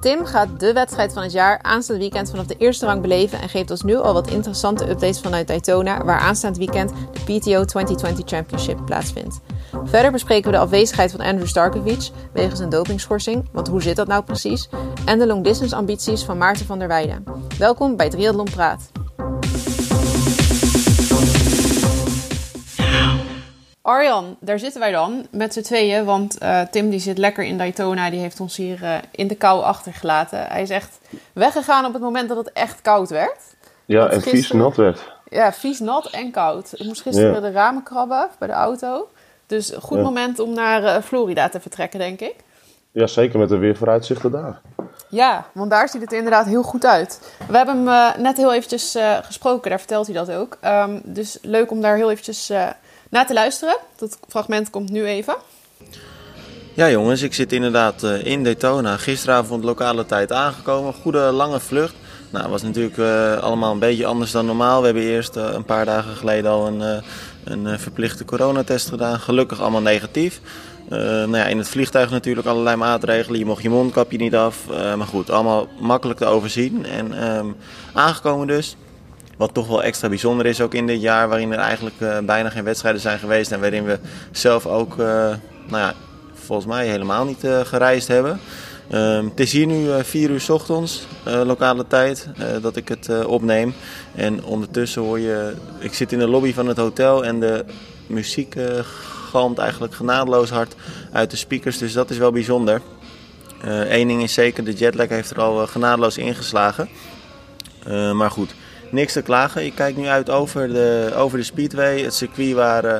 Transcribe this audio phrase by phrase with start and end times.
[0.00, 3.48] Tim gaat de wedstrijd van het jaar aanstaand weekend vanaf de eerste rang beleven en
[3.48, 8.28] geeft ons nu al wat interessante updates vanuit Daytona, waar aanstaand weekend de PTO 2020
[8.28, 9.40] Championship plaatsvindt.
[9.84, 14.06] Verder bespreken we de afwezigheid van Andrew Starkovic wegens een dopingschorsing, want hoe zit dat
[14.06, 14.68] nou precies?
[15.04, 17.24] En de long distance ambities van Maarten van der Weijden.
[17.58, 18.90] Welkom bij Triathlon Praat.
[23.82, 26.04] Arjan, daar zitten wij dan met z'n tweeën.
[26.04, 28.10] Want uh, Tim die zit lekker in Daytona.
[28.10, 30.46] Die heeft ons hier uh, in de kou achtergelaten.
[30.46, 30.98] Hij is echt
[31.32, 33.38] weggegaan op het moment dat het echt koud werd.
[33.84, 34.38] Ja, en gisteren...
[34.38, 35.12] vies nat werd.
[35.28, 36.72] Ja, vies nat en koud.
[36.72, 37.40] Ik moest gisteren ja.
[37.40, 39.08] de ramen krabben bij de auto.
[39.46, 40.02] Dus goed ja.
[40.02, 42.34] moment om naar uh, Florida te vertrekken, denk ik.
[42.92, 44.60] Ja, zeker met de weervooruitzichten daar.
[45.08, 47.34] Ja, want daar ziet het inderdaad heel goed uit.
[47.48, 49.70] We hebben hem net heel eventjes gesproken.
[49.70, 50.58] Daar vertelt hij dat ook.
[50.64, 52.52] Um, dus leuk om daar heel eventjes
[53.10, 53.76] na te luisteren.
[53.96, 55.36] Dat fragment komt nu even.
[56.74, 58.96] Ja jongens, ik zit inderdaad in Daytona.
[58.96, 60.94] Gisteravond lokale tijd aangekomen.
[60.94, 61.94] Goede lange vlucht.
[62.30, 64.80] Nou, was natuurlijk uh, allemaal een beetje anders dan normaal.
[64.80, 67.02] We hebben eerst uh, een paar dagen geleden al een,
[67.44, 69.20] een verplichte coronatest gedaan.
[69.20, 70.40] Gelukkig allemaal negatief.
[70.88, 73.38] nou ja, in het vliegtuig natuurlijk allerlei maatregelen.
[73.38, 74.56] Je mocht je mondkapje niet af.
[74.68, 76.86] maar goed, allemaal makkelijk te overzien.
[76.86, 77.56] En um,
[77.92, 78.76] aangekomen dus.
[79.40, 82.50] Wat toch wel extra bijzonder is ook in dit jaar, waarin er eigenlijk uh, bijna
[82.50, 83.52] geen wedstrijden zijn geweest.
[83.52, 83.98] En waarin we
[84.30, 85.38] zelf ook, uh, nou
[85.70, 85.94] ja,
[86.34, 88.40] volgens mij helemaal niet uh, gereisd hebben.
[88.92, 92.28] Um, het is hier nu 4 uur s ochtends, lokale tijd,
[92.62, 93.74] dat ik het opneem.
[94.14, 97.64] En ondertussen hoor je, ik zit in de lobby van het hotel en de
[98.06, 98.56] muziek
[99.30, 100.74] galmt eigenlijk genadeloos hard
[101.12, 101.78] uit de speakers.
[101.78, 102.80] Dus dat is wel bijzonder.
[103.88, 106.88] Eén ding is zeker, de jetlag heeft er al genadeloos ingeslagen.
[108.12, 108.54] maar goed,
[108.92, 109.64] niks te klagen.
[109.64, 112.90] Ik kijk nu uit over de, over de Speedway, het circuit waar uh,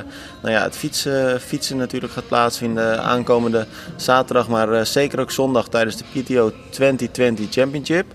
[0.41, 5.69] nou ja, het fietsen, fietsen natuurlijk gaat plaatsvinden aankomende zaterdag, maar uh, zeker ook zondag
[5.69, 8.05] tijdens de PTO 2020 Championship.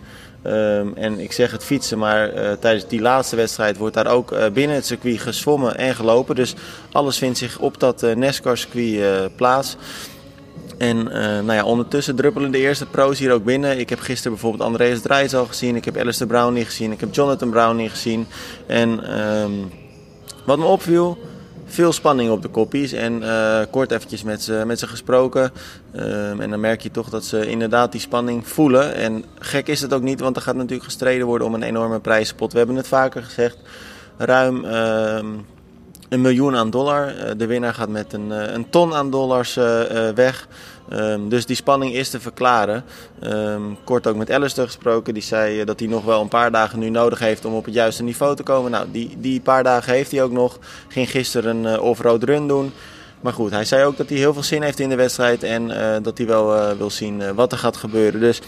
[0.44, 4.52] Um, en ik zeg het fietsen, maar uh, tijdens die laatste wedstrijd wordt daar ook
[4.52, 6.34] binnen het circuit gezwommen en gelopen.
[6.34, 6.54] Dus
[6.92, 9.76] alles vindt zich op dat NASCAR-circuit plaats.
[10.78, 13.78] En uh, nou ja, ondertussen druppelen de eerste pro's hier ook binnen.
[13.78, 15.76] Ik heb gisteren bijvoorbeeld Andreas Drijs al gezien.
[15.76, 16.92] Ik heb Alistair Brown niet gezien.
[16.92, 18.26] Ik heb Jonathan Brown niet gezien.
[18.66, 19.70] En um,
[20.44, 21.18] wat me opviel,
[21.66, 22.92] veel spanning op de koppies.
[22.92, 25.52] En uh, kort eventjes met ze, met ze gesproken.
[25.96, 28.94] Um, en dan merk je toch dat ze inderdaad die spanning voelen.
[28.94, 32.00] En gek is het ook niet, want er gaat natuurlijk gestreden worden om een enorme
[32.00, 32.52] prijzenpot.
[32.52, 33.58] We hebben het vaker gezegd.
[34.16, 34.64] Ruim...
[34.64, 35.46] Um,
[36.08, 37.12] een miljoen aan dollar.
[37.36, 39.64] De winnaar gaat met een, een ton aan dollars uh,
[40.14, 40.48] weg.
[40.92, 42.84] Um, dus die spanning is te verklaren.
[43.22, 45.14] Um, kort ook met Alistair gesproken.
[45.14, 47.74] Die zei dat hij nog wel een paar dagen nu nodig heeft om op het
[47.74, 48.70] juiste niveau te komen.
[48.70, 50.58] Nou, die, die paar dagen heeft hij ook nog.
[50.88, 52.72] Ging gisteren een off-road run doen.
[53.20, 55.42] Maar goed, hij zei ook dat hij heel veel zin heeft in de wedstrijd.
[55.42, 55.68] En
[56.02, 58.20] dat hij wel wil zien wat er gaat gebeuren.
[58.20, 58.40] Dus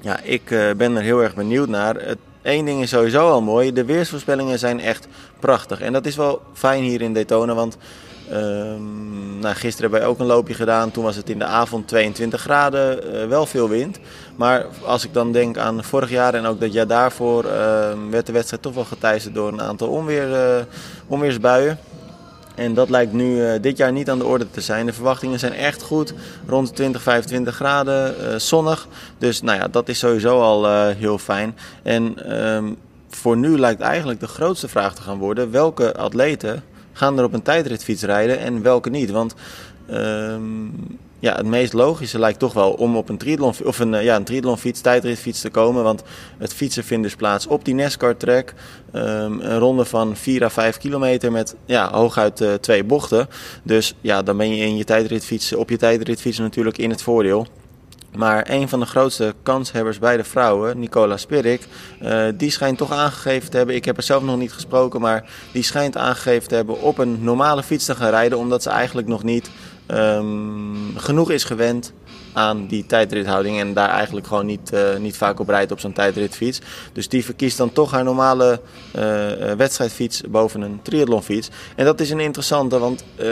[0.00, 1.94] ja, ik ben er heel erg benieuwd naar.
[1.94, 3.72] Het Eén ding is sowieso al mooi.
[3.72, 5.08] De weersvoorspellingen zijn echt
[5.40, 5.80] prachtig.
[5.80, 7.54] En dat is wel fijn hier in Daytona.
[7.54, 7.76] Want
[8.32, 10.90] um, nou, gisteren hebben wij ook een loopje gedaan.
[10.90, 13.14] Toen was het in de avond 22 graden.
[13.14, 13.98] Uh, wel veel wind.
[14.36, 17.44] Maar als ik dan denk aan vorig jaar en ook dat jaar daarvoor...
[17.44, 17.50] Uh,
[18.10, 20.64] werd de wedstrijd toch wel geteisterd door een aantal onweer, uh,
[21.06, 21.78] onweersbuien.
[22.62, 24.86] En dat lijkt nu uh, dit jaar niet aan de orde te zijn.
[24.86, 26.14] De verwachtingen zijn echt goed.
[26.46, 28.88] Rond de 20, 25 graden, uh, zonnig.
[29.18, 31.56] Dus nou ja, dat is sowieso al uh, heel fijn.
[31.82, 32.76] En um,
[33.08, 36.62] voor nu lijkt eigenlijk de grootste vraag te gaan worden: welke atleten
[36.92, 39.10] gaan er op een tijdritfiets rijden en welke niet?
[39.10, 39.34] Want
[39.90, 44.16] um, ja, het meest logische lijkt toch wel om op een triathlon of een, ja,
[44.16, 45.82] een triathlonfiets, tijdritfiets te komen.
[45.82, 46.02] Want
[46.38, 48.54] het fietsen vindt dus plaats op die NASCAR track.
[48.94, 53.28] Um, een ronde van 4 à 5 kilometer met ja, hooguit uh, twee bochten.
[53.62, 57.46] Dus ja, dan ben je in je tijdritfiets, op je tijdritfiets natuurlijk in het voordeel.
[58.16, 61.66] Maar een van de grootste kanshebbers bij de vrouwen, Nicola Spirik,
[62.02, 63.74] uh, die schijnt toch aangegeven te hebben.
[63.74, 67.18] Ik heb er zelf nog niet gesproken, maar die schijnt aangegeven te hebben op een
[67.20, 69.50] normale fiets te gaan rijden, omdat ze eigenlijk nog niet
[69.92, 71.92] um, genoeg is gewend
[72.32, 75.92] aan die tijdrithouding en daar eigenlijk gewoon niet, uh, niet vaak op rijdt op zo'n
[75.92, 76.60] tijdritfiets.
[76.92, 78.60] Dus die verkiest dan toch haar normale
[78.96, 81.50] uh, wedstrijdfiets boven een triathlonfiets.
[81.76, 83.26] En dat is een interessante, want uh,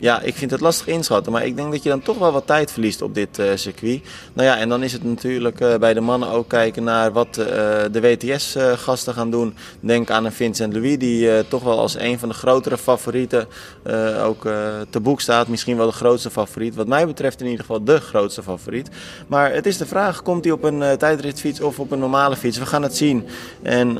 [0.00, 1.32] ja, ik vind het lastig inschatten.
[1.32, 4.02] Maar ik denk dat je dan toch wel wat tijd verliest op dit uh, circuit.
[4.32, 7.38] Nou ja, en dan is het natuurlijk uh, bij de mannen ook kijken naar wat
[7.38, 7.46] uh,
[7.92, 9.54] de WTS-gasten gaan doen.
[9.80, 13.48] Denk aan een Vincent Louis, die toch wel als een van de grotere favorieten
[14.24, 14.42] ook
[14.90, 15.48] te boek staat.
[15.48, 16.74] Misschien wel de grootste favoriet.
[16.74, 18.88] Wat mij betreft in ieder geval de grootste favoriet.
[19.26, 22.58] Maar het is de vraag, komt hij op een tijdritfiets of op een normale fiets?
[22.58, 23.26] We gaan het zien.
[23.62, 23.98] En...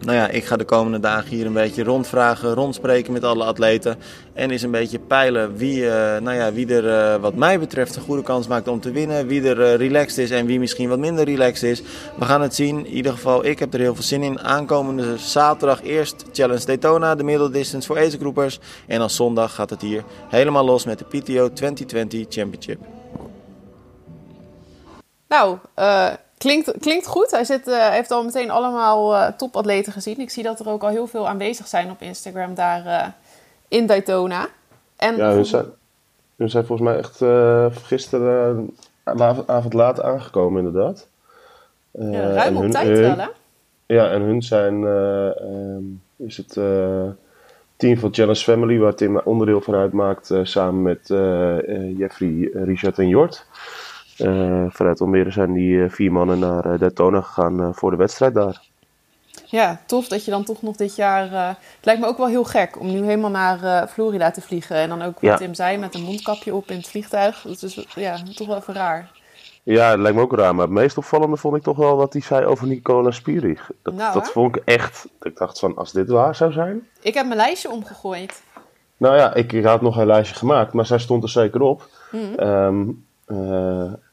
[0.00, 3.98] Nou ja, ik ga de komende dagen hier een beetje rondvragen, rondspreken met alle atleten.
[4.32, 7.96] En eens een beetje peilen wie, uh, nou ja, wie er uh, wat mij betreft
[7.96, 9.26] een goede kans maakt om te winnen.
[9.26, 11.82] Wie er uh, relaxed is en wie misschien wat minder relaxed is.
[12.18, 12.86] We gaan het zien.
[12.86, 14.40] In ieder geval, ik heb er heel veel zin in.
[14.40, 18.58] Aankomende zaterdag eerst Challenge Daytona, de middle distance voor agegroepers.
[18.86, 22.78] En als zondag gaat het hier helemaal los met de PTO 2020 Championship.
[25.28, 26.08] Nou, uh,
[26.40, 27.30] klinkt, klinkt goed.
[27.30, 30.20] Hij zit, uh, heeft al meteen allemaal uh, topatleten gezien.
[30.20, 33.14] Ik zie dat er ook al heel veel aanwezig zijn op Instagram daar
[33.68, 34.48] in Daytona.
[34.96, 35.64] En ja, hun zijn,
[36.36, 37.22] hun zijn volgens mij echt
[37.86, 38.70] gisteren
[39.46, 41.06] avond laat aangekomen, inderdaad.
[41.90, 43.26] ja, ruim op hun, tijd wel, hè?
[43.86, 46.52] Ja, en hun zijn, um, is het
[47.76, 51.08] team van Challenge Family, waar Tim onderdeel van uitmaakt, samen met
[51.98, 53.46] Jeffrey, Richard en Jort.
[54.22, 58.34] Uh, vanuit Almere zijn die uh, vier mannen naar uh, Daytona gegaan voor de wedstrijd
[58.34, 58.62] daar.
[59.46, 61.30] Ja, tof dat je dan toch nog dit jaar...
[61.48, 64.76] het lijkt me ook wel heel gek om nu helemaal naar Florida te vliegen.
[64.76, 65.36] En dan ook wat ja.
[65.36, 67.42] Tim zei, met een mondkapje op in het vliegtuig.
[67.42, 69.10] Dat is ja, toch wel even raar.
[69.62, 70.54] Ja, het lijkt me ook raar.
[70.54, 73.70] Maar het meest opvallende vond ik toch wel wat hij zei over Nicola Spirig.
[73.82, 75.08] Dat, nou, dat vond ik echt...
[75.22, 76.88] Ik dacht van, als dit waar zou zijn...
[77.00, 78.42] Ik heb mijn lijstje omgegooid.
[78.96, 81.88] Nou ja, ik, ik had nog een lijstje gemaakt, maar zij stond er zeker op.
[82.10, 82.46] Mm -hmm.
[82.46, 83.04] um,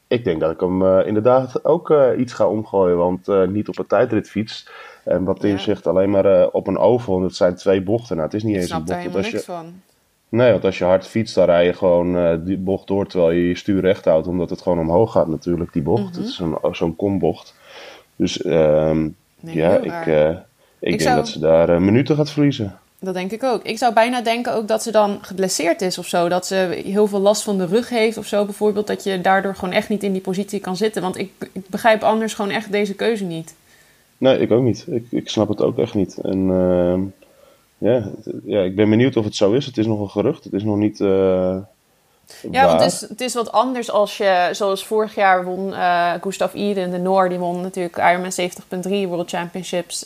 [0.08, 3.68] ik denk dat ik hem uh, inderdaad ook uh, iets ga omgooien, want uh, niet
[3.68, 4.68] op een tijdritfiets.
[5.04, 5.56] En wat ja.
[5.56, 8.16] zegt, alleen maar op een oval, het zijn twee bochten.
[8.16, 9.12] Nou, het is niet ik eens een bocht.
[9.12, 9.72] Daar niks van.
[10.28, 13.48] Nee, want als je hard fietst, dan rij je gewoon die bocht door terwijl je
[13.48, 16.02] je stuur recht houdt, omdat het gewoon omhoog gaat natuurlijk, die bocht.
[16.02, 16.16] Mm -hmm.
[16.16, 17.54] Het is zo'n zo'n kombocht.
[18.16, 20.42] Dus nee, ja, ik, ik,
[20.78, 21.16] ik, denk zou...
[21.16, 22.78] dat ze daar minuten gaat verliezen.
[23.00, 23.62] Dat denk ik ook.
[23.62, 26.28] Ik zou bijna denken ook dat ze dan geblesseerd is of zo.
[26.28, 28.86] Dat ze heel veel last van de rug heeft of zo bijvoorbeeld.
[28.86, 31.02] Dat je daardoor gewoon echt niet in die positie kan zitten.
[31.02, 33.54] Want ik, ik begrijp anders gewoon echt deze keuze niet.
[34.18, 34.84] Nee, ik ook niet.
[34.88, 36.18] Ik, ik snap het ook echt niet.
[36.18, 36.98] En uh,
[37.78, 38.10] ja,
[38.44, 39.66] ja, ik ben benieuwd of het zo is.
[39.66, 40.44] Het is nog een gerucht.
[40.44, 41.00] Het is nog niet...
[41.00, 41.56] Uh,
[42.50, 46.12] ja, want het is, het is wat anders als je, zoals vorig jaar won uh,
[46.20, 48.32] Gustav Iden, de Noor, die won natuurlijk Ironman
[49.04, 50.04] 70.3 World Championships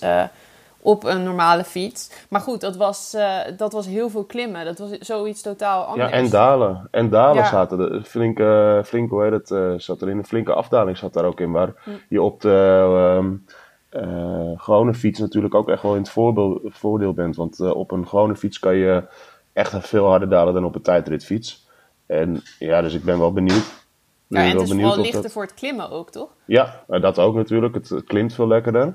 [0.83, 2.27] op een normale fiets.
[2.29, 4.65] Maar goed, dat was, uh, dat was heel veel klimmen.
[4.65, 6.11] Dat was zoiets totaal anders.
[6.11, 6.89] Ja, en dalen.
[6.91, 7.49] En dalen ja.
[7.49, 8.03] zaten er.
[8.03, 10.19] Flinke, flink, hoe heet het, uh, zat er in.
[10.19, 11.53] Een flinke afdaling zat daar ook in.
[11.53, 11.91] Waar hm.
[12.09, 13.45] je op de um,
[13.91, 17.37] uh, gewone fiets natuurlijk ook echt wel in het voordeel, voordeel bent.
[17.37, 19.05] Want op een gewone fiets kan je
[19.53, 21.69] echt veel harder dalen dan op een tijdritfiets.
[22.07, 23.85] En ja, dus ik ben wel benieuwd.
[24.27, 25.33] Ja, en het is vooral lichter dat...
[25.33, 26.29] voor het klimmen ook, toch?
[26.45, 27.75] Ja, dat ook natuurlijk.
[27.75, 28.95] Het, het klimt veel lekkerder.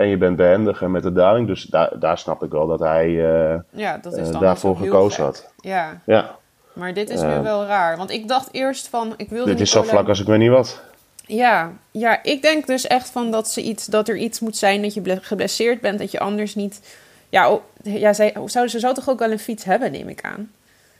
[0.00, 1.46] En je bent behendiger met de daling.
[1.46, 5.24] Dus daar, daar snap ik wel dat hij uh, ja, dat is uh, daarvoor gekozen
[5.24, 5.52] had.
[5.56, 6.00] Ja.
[6.06, 6.36] ja.
[6.72, 7.96] Maar dit is uh, nu wel raar.
[7.96, 9.14] Want ik dacht eerst van...
[9.16, 10.82] Ik wilde dit is zo vlak als ik weet niet wat.
[11.26, 14.82] Ja, ja, ik denk dus echt van dat, ze iets, dat er iets moet zijn
[14.82, 15.98] dat je geblesseerd bent.
[15.98, 16.80] Dat je anders niet...
[17.28, 20.50] Ja, ja zij, zou, ze zou toch ook wel een fiets hebben, neem ik aan.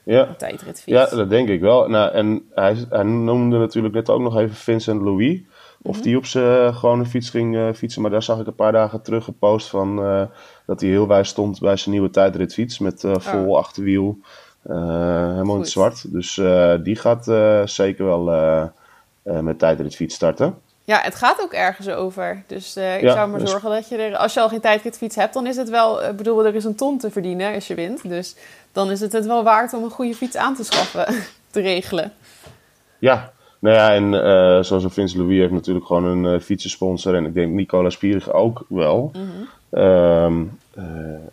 [0.02, 0.84] Ja, een tijdritfiets.
[0.84, 1.88] ja dat denk ik wel.
[1.88, 5.40] Nou, en hij, hij noemde natuurlijk net ook nog even Vincent Louis.
[5.82, 6.02] Of mm-hmm.
[6.02, 8.02] die op zijn gewone fiets ging uh, fietsen.
[8.02, 10.22] Maar daar zag ik een paar dagen terug gepost van uh,
[10.66, 12.78] dat hij heel wijs stond bij zijn nieuwe tijdritfiets.
[12.78, 13.58] Met uh, vol oh.
[13.58, 14.18] achterwiel.
[14.62, 15.54] helemaal Goed.
[15.54, 16.12] in het zwart.
[16.12, 16.40] Dus
[16.82, 17.24] die gaat
[17.70, 18.24] zeker wel
[19.22, 20.54] met tijdritfiets starten.
[20.84, 22.42] Ja, het gaat ook ergens over.
[22.46, 23.50] Dus ik ja, zou maar dus...
[23.50, 24.16] zorgen dat je er...
[24.16, 26.04] Als je al geen tijdritfiets hebt, dan is het wel...
[26.04, 28.08] Ik bedoel, er is een ton te verdienen als je wint.
[28.08, 28.34] Dus
[28.72, 31.06] dan is het het wel waard om een goede fiets aan te schaffen.
[31.50, 32.12] te regelen.
[32.98, 37.14] Ja, nou ja, en uh, zoals Vince Louis heeft natuurlijk gewoon een uh, fietsensponsor.
[37.14, 39.10] En ik denk Nicola Spierig ook wel.
[39.14, 39.82] Mm -hmm.
[39.82, 40.48] um, uh,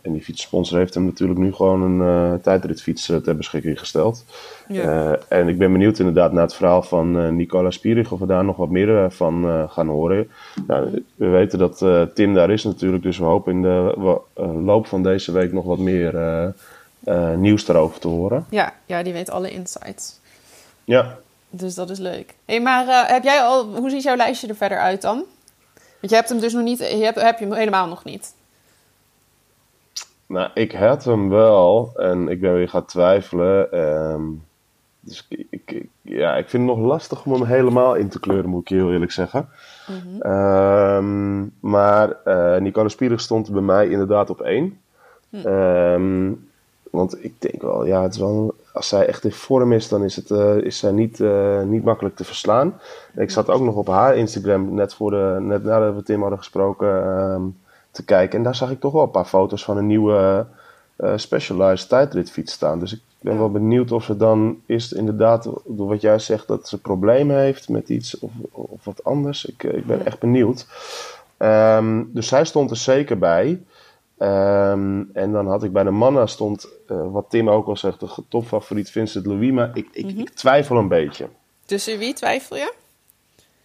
[0.02, 4.26] en die fietsensponsor heeft hem natuurlijk nu gewoon een tijdritfiets ter beschikking gesteld.
[4.68, 5.18] Ja.
[5.28, 8.12] en ik ben benieuwd inderdaad naar het verhaal van Nicola Spierig.
[8.12, 10.30] Of we daar nog wat meer van gaan horen.
[10.68, 13.04] Nou, we weten dat Tim daar is natuurlijk.
[13.04, 13.94] Dus we hopen in de
[14.64, 16.54] loop van deze week nog wat meer
[17.36, 18.46] nieuws daarover te horen.
[18.50, 20.20] Ja, ja, die weet alle insights.
[20.84, 21.18] Ja,
[21.50, 22.36] dus dat is leuk.
[22.46, 25.24] Hey, maar uh, heb jij al, hoe ziet jouw lijstje er verder uit dan?
[25.74, 28.34] Want je hebt hem dus nog niet, je hebt, heb je hem helemaal nog niet.
[30.28, 33.80] Nou, ik had hem wel en ik ben weer gaan twijfelen.
[33.80, 34.44] Um,
[35.00, 38.50] dus ik, ik, ja, ik vind het nog lastig om hem helemaal in te kleuren,
[38.50, 39.50] moet ik heel eerlijk zeggen.
[39.88, 40.32] Mm -hmm.
[40.32, 44.80] um, maar uh, Nicola Spierig stond bij mij inderdaad op één.
[45.30, 45.48] Hm.
[45.48, 46.50] Um,
[46.92, 50.04] want ik denk wel, ja, het is wel, als zij echt in vorm is, dan
[50.04, 52.80] is, het, uh, is zij niet, uh, niet makkelijk te verslaan.
[53.16, 56.38] Ik zat ook nog op haar Instagram, net, voor de, net nadat we Tim hadden
[56.38, 57.58] gesproken,
[57.98, 58.38] te kijken.
[58.38, 60.46] En daar zag ik toch wel een paar foto's van een nieuwe
[60.98, 62.80] uh, Specialized tijdritfiets staan.
[62.80, 66.68] Dus ik ben wel benieuwd of ze dan is inderdaad, door wat jij zegt, dat
[66.68, 69.46] ze problemen heeft met iets of, of wat anders.
[69.46, 70.66] Ik, ik ben echt benieuwd.
[71.38, 73.62] Um, dus zij stond er zeker bij.
[74.18, 78.00] Ehm, en dan had ik bij de mannen stond, eh, wat Tim ook al zegt,
[78.00, 79.52] de topfavoriet Vincent Louis.
[79.52, 80.20] Maar ik, ik, Mhm.
[80.20, 81.28] ik twijfel een beetje.
[81.66, 82.74] Tussen wie twijfel je?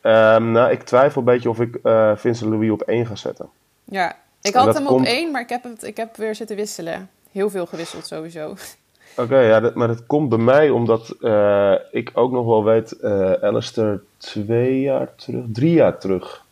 [0.01, 3.49] Ehm, nou, ik twijfel een beetje of ik eh, Vincent Louis op één ga zetten.
[3.85, 6.57] Ja, ik had hem komt- op één, maar ik heb, het, ik heb weer zitten
[6.57, 7.11] wisselen.
[7.33, 8.55] Heel veel gewisseld sowieso.
[9.17, 12.93] Oké, ja, dat, maar dat komt bij mij omdat eh, ik ook nog wel weet,
[12.93, 16.45] eh Alistair twee jaar terug, drie jaar terug,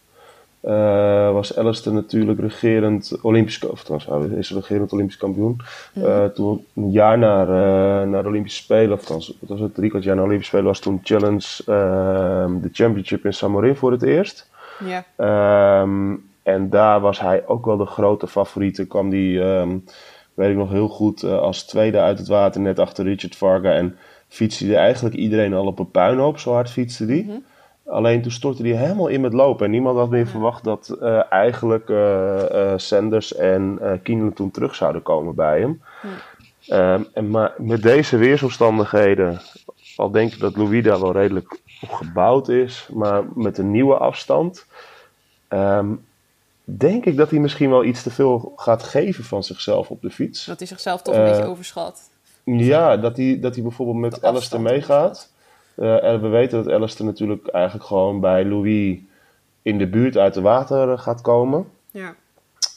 [0.60, 5.60] eh, was Alistair natuurlijk regerend Olympisch, of trouwens, is regerend Olympisch kampioen.
[5.94, 7.46] Eh, toen een jaar naar,
[8.06, 10.80] naar de Olympische Spelen, of was het, drie kwart jaar naar de Olympische Spelen, was
[10.80, 14.48] toen Challenge, ehm, de championship in Samorin voor het eerst.
[14.84, 18.74] Ja, Ehm, en daar was hij ook wel de grote favoriet.
[18.74, 19.78] Toen kwam die, ehm,
[20.34, 23.72] weet ik nog heel goed, eh, als tweede uit het water, net achter Richard Varga.
[23.72, 23.96] En
[24.28, 27.44] fietste hij eigenlijk iedereen al op een puinhoop, zo hard fietste die.
[27.86, 29.64] Alleen toen stortte hij helemaal in met lopen.
[29.64, 35.02] En niemand had meer verwacht dat eh, eigenlijk eh, Sanders en Kienle toen terug zouden
[35.02, 35.82] komen bij hem.
[36.68, 39.40] Ehm, en maar met deze weersomstandigheden,
[39.96, 43.94] al denk ik dat Louis daar wel redelijk op gebouwd is, maar met een nieuwe
[43.94, 44.66] afstand,
[45.48, 45.92] ehm,
[46.78, 50.10] denk ik dat hij misschien wel iets te veel gaat geven van zichzelf op de
[50.10, 50.44] fiets.
[50.44, 52.00] dat hij zichzelf toch een Eh, beetje overschat.
[52.44, 55.32] Ja, dat hij, dat hij bijvoorbeeld met Alistair meegaat.
[55.74, 58.98] Eh, we weten dat Alistair natuurlijk eigenlijk gewoon bij Louis
[59.62, 61.66] in de buurt uit de water eh, gaat komen.
[61.90, 62.14] Ja.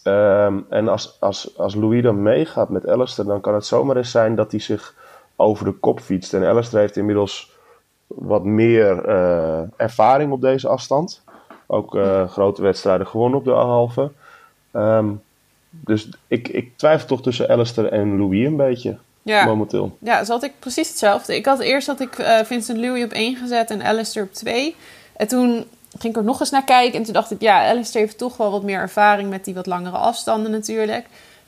[0.04, 4.12] Ehm, en als, als, als Louis dan meegaat met Alistair, dan kan het zomaar eens
[4.12, 4.96] zijn dat hij zich
[5.36, 6.34] over de kop fietst.
[6.34, 7.52] En Alistair heeft inmiddels
[8.08, 11.23] wat meer eh, ervaring op deze afstand.
[11.74, 14.12] Ook eh, grote wedstrijden gewonnen op de halve.
[14.72, 15.08] Ehm,
[15.70, 19.46] dus ik, ik twijfel toch tussen Alistair en Louis een beetje, Ja.
[19.46, 19.98] momenteel.
[20.00, 21.36] Ja, zat ik precies hetzelfde.
[21.36, 24.76] Ik had eerst dat ik eh, Vincent Louis op één gezet en Alistair op twee.
[25.16, 25.66] En toen
[26.00, 27.00] ging ik er nog eens naar kijken.
[27.00, 29.66] En toen dacht ik, ja, Alistair heeft toch wel wat meer ervaring met die wat
[29.66, 31.06] langere afstanden natuurlijk.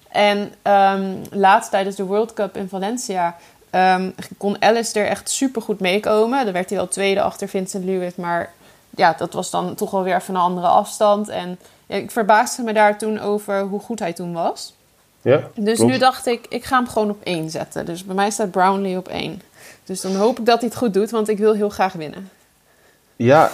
[0.10, 3.36] En ehm, laatst tijdens de World Cup in Valencia
[3.70, 6.44] ehm, kon Alistair echt supergoed meekomen.
[6.44, 8.16] Dan werd hij wel tweede achter Vincent Louis.
[8.16, 8.54] Maar
[8.96, 11.30] ja, dat was dan toch wel weer even een andere afstand.
[11.30, 14.74] En ja, ik verbaasde me daar toen over hoe goed hij toen was.
[15.22, 15.92] Ja, Dus klopt.
[15.92, 17.86] nu dacht ik, ik ga hem gewoon op één zetten.
[17.86, 19.42] Dus bij mij staat Brownlee op één.
[19.84, 22.30] Dus dan hoop ik dat hij het goed doet, want ik wil heel graag winnen.
[23.16, 23.50] Ja,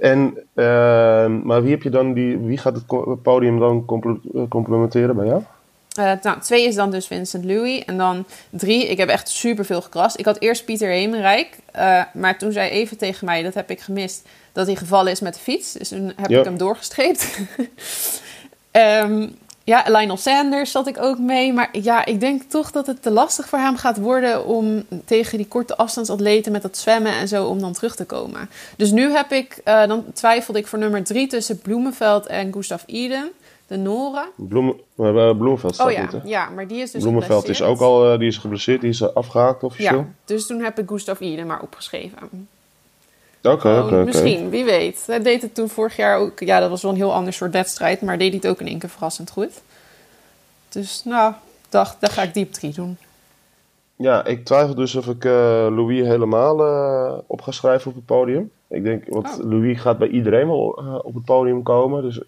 [0.00, 4.42] en, ehm, maar wie, heb je dan die, wie gaat het podium dan compl- eh,
[4.48, 5.42] complementeren bij jou?
[5.98, 7.84] Eh, nou, twee is dan dus Vincent Louis.
[7.84, 10.18] En dan drie, ik heb echt superveel gekrast.
[10.18, 11.56] Ik had eerst Pieter Hemenrijk.
[11.72, 15.20] eh, maar toen zei even tegen mij, dat heb ik gemist, dat hij gevallen is
[15.20, 15.72] met de fiets.
[15.72, 16.38] Dus toen heb Ja.
[16.38, 17.28] ik hem doorgestreept.
[18.70, 19.28] Ehm,
[19.64, 21.52] ja, Lionel Sanders zat ik ook mee.
[21.52, 25.38] Maar ja, ik denk toch dat het te lastig voor hem gaat worden om tegen
[25.38, 28.50] die korte afstandsatleten met dat zwemmen en zo om dan terug te komen.
[28.76, 32.82] Dus nu heb ik, eh, dan twijfelde ik voor nummer drie tussen Bloemenveld en Gustav
[32.86, 33.30] Iden,
[33.68, 34.28] de Noren.
[34.34, 38.12] Bloem, eh, Bloemenveld Oh ja, niet, ja, maar die is dus Bloemenveld is ook al,
[38.12, 39.98] eh, die is geblesseerd, die is eh, afgehaakt officieel.
[39.98, 42.48] Ja, dus toen heb ik Gustav Iden maar opgeschreven.
[43.42, 44.04] Oké, Gewoon, oké.
[44.04, 45.02] Misschien, wie weet.
[45.06, 46.40] Hij deed het toen vorig jaar ook.
[46.40, 48.66] Ja, dat was wel een heel ander soort wedstrijd, maar deed hij het ook in
[48.66, 49.60] één keer verrassend goed.
[50.68, 51.32] Dus nou,
[51.68, 52.96] dacht, daar ga ik diep drie doen.
[53.96, 58.50] Ja, ik twijfel dus of ik Louis helemaal eh, op ga schrijven op het podium.
[58.68, 59.50] Ik denk, want Oh.
[59.50, 60.68] Louis gaat bij iedereen wel
[61.04, 62.02] op het podium komen.
[62.02, 62.20] Dus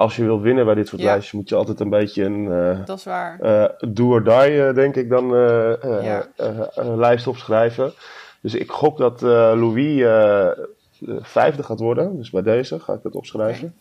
[0.00, 1.06] als je wil winnen bij dit soort Ja.
[1.10, 3.40] lijstjes, moet je altijd een beetje een eh Dat is waar.
[3.40, 5.28] eh do or die, eh, denk ik, dan
[6.02, 6.26] Ja.
[6.74, 7.92] een lijst opschrijven.
[8.40, 10.02] Dus ik gok dat Louis
[11.20, 12.16] vijfde gaat worden.
[12.16, 13.74] Dus bij deze ga ik dat opschrijven.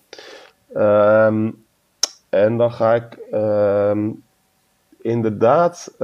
[0.74, 1.52] Ehm,
[2.30, 4.10] en dan ga ik ehm,
[5.02, 5.96] inderdaad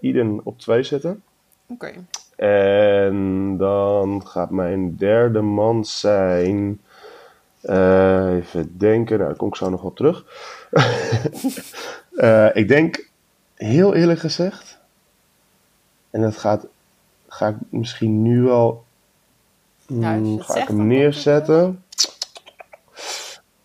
[0.00, 1.22] Iden op twee zetten.
[1.68, 1.90] Oké.
[2.36, 6.80] En dan gaat mijn derde man zijn.
[7.68, 10.24] Eh, even denken, nou, daar kom ik zo nog op terug.
[12.18, 13.08] Eh, ik denk,
[13.54, 14.78] heel eerlijk gezegd,
[16.10, 16.66] en dat gaat,
[17.28, 18.84] ga ik misschien nu wel.
[19.86, 21.84] Nou, als je mm, het ga ik hem het neerzetten?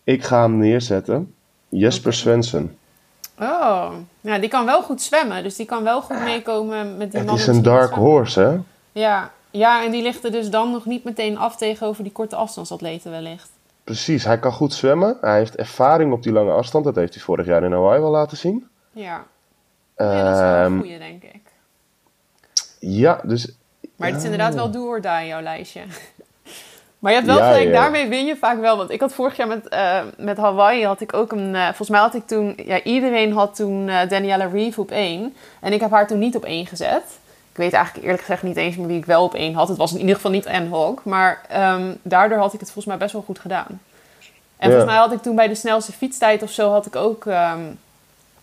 [0.04, 1.34] Ik ga hem neerzetten.
[1.68, 2.76] Jesper Svensson.
[3.38, 5.42] Oh, ja, die kan wel goed zwemmen.
[5.42, 8.58] Dus die kan wel goed meekomen met die Het mannen is een dark horse, hè?
[9.00, 9.30] Ja.
[9.50, 13.10] ja, en die ligt er dus dan nog niet meteen af tegenover die korte afstandsatleten
[13.10, 13.50] wellicht.
[13.84, 15.16] Precies, hij kan goed zwemmen.
[15.20, 16.84] Hij heeft ervaring op die lange afstand.
[16.84, 18.68] Dat heeft hij vorig jaar in Hawaii wel laten zien.
[18.92, 19.24] Ja,
[19.96, 21.40] dat is wel een Ehm, goeie, denk ik.
[22.80, 23.52] ja, dus
[23.96, 25.80] Maar het is inderdaad wel do or die, jouw lijstje.
[26.98, 27.80] Maar je hebt wel Ja, gelijk, ja.
[27.80, 28.76] daarmee win je vaak wel.
[28.76, 31.54] Want ik had vorig jaar met, eh, met Hawaii had ik ook een...
[31.54, 32.54] eh, volgens mij had ik toen...
[32.64, 35.34] Ja, iedereen had toen eh Daniela Reeve op één.
[35.60, 37.02] En ik heb haar toen niet op één gezet.
[37.54, 39.68] Ik weet eigenlijk eerlijk gezegd niet eens meer wie ik wel op één had.
[39.68, 41.04] Het was in ieder geval niet Anne Hawk.
[41.04, 43.66] Maar ehm, daardoor had ik het volgens mij best wel goed gedaan.
[43.68, 44.74] En Ja.
[44.76, 46.70] volgens mij had ik toen bij de snelste fietstijd of zo...
[46.70, 47.60] had ik ook ehm,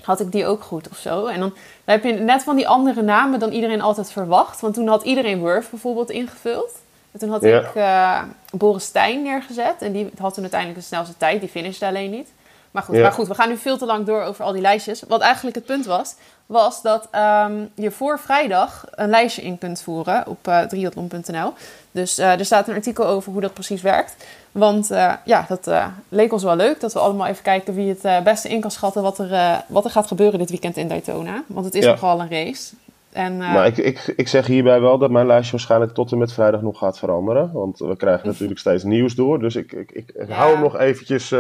[0.04, 1.26] had ik die ook goed of zo.
[1.26, 1.50] En dan,
[1.86, 4.62] dan heb je net van die andere namen dan iedereen altijd verwacht.
[4.62, 6.72] Want toen had iedereen Worth bijvoorbeeld ingevuld.
[7.12, 7.60] En toen had Ja.
[7.60, 8.22] ik eh,
[8.58, 9.76] Boris Stijn neergezet.
[9.82, 11.40] En die had toen uiteindelijk de snelste tijd.
[11.40, 12.30] Die finishte alleen niet.
[12.72, 13.02] Maar goed, Ja.
[13.02, 15.04] maar goed, we gaan nu veel te lang door over al die lijstjes.
[15.08, 16.16] Wat eigenlijk het punt was,
[16.52, 21.54] was dat ehm, je voor vrijdag een lijstje in kunt voeren op eh triathlon.nl.
[21.92, 24.16] Dus eh, er staat een artikel over hoe dat precies werkt.
[24.52, 25.72] Want eh, ja, dat
[26.10, 29.02] leek ons wel leuk dat we allemaal even kijken wie het beste in kan schatten
[29.02, 31.44] wat er, wat er gaat gebeuren dit weekend in Daytona.
[31.48, 31.92] Want het is Ja.
[31.92, 32.74] nogal een race.
[33.12, 36.34] En, Maar ik, ik, ik zeg hierbij wel dat mijn lijstje waarschijnlijk tot en met
[36.34, 37.52] vrijdag nog gaat veranderen.
[37.54, 39.40] Want we krijgen natuurlijk steeds nieuws door.
[39.40, 40.34] Dus ik, ik, ik Ja.
[40.36, 41.34] hou hem nog eventjes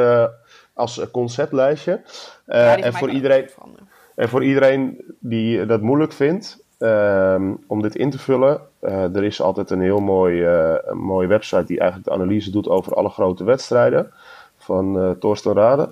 [0.73, 2.01] als conceptlijstje.
[2.45, 3.87] Ja, en, voor iedereen, veranderen.
[4.15, 8.61] En voor iedereen die dat moeilijk vindt ehm, om dit in te vullen.
[8.79, 12.51] eh, er is altijd een heel mooi, eh, een mooie website die eigenlijk de analyse
[12.51, 14.11] doet over alle grote wedstrijden.
[14.57, 15.89] Van eh Torsten Rade.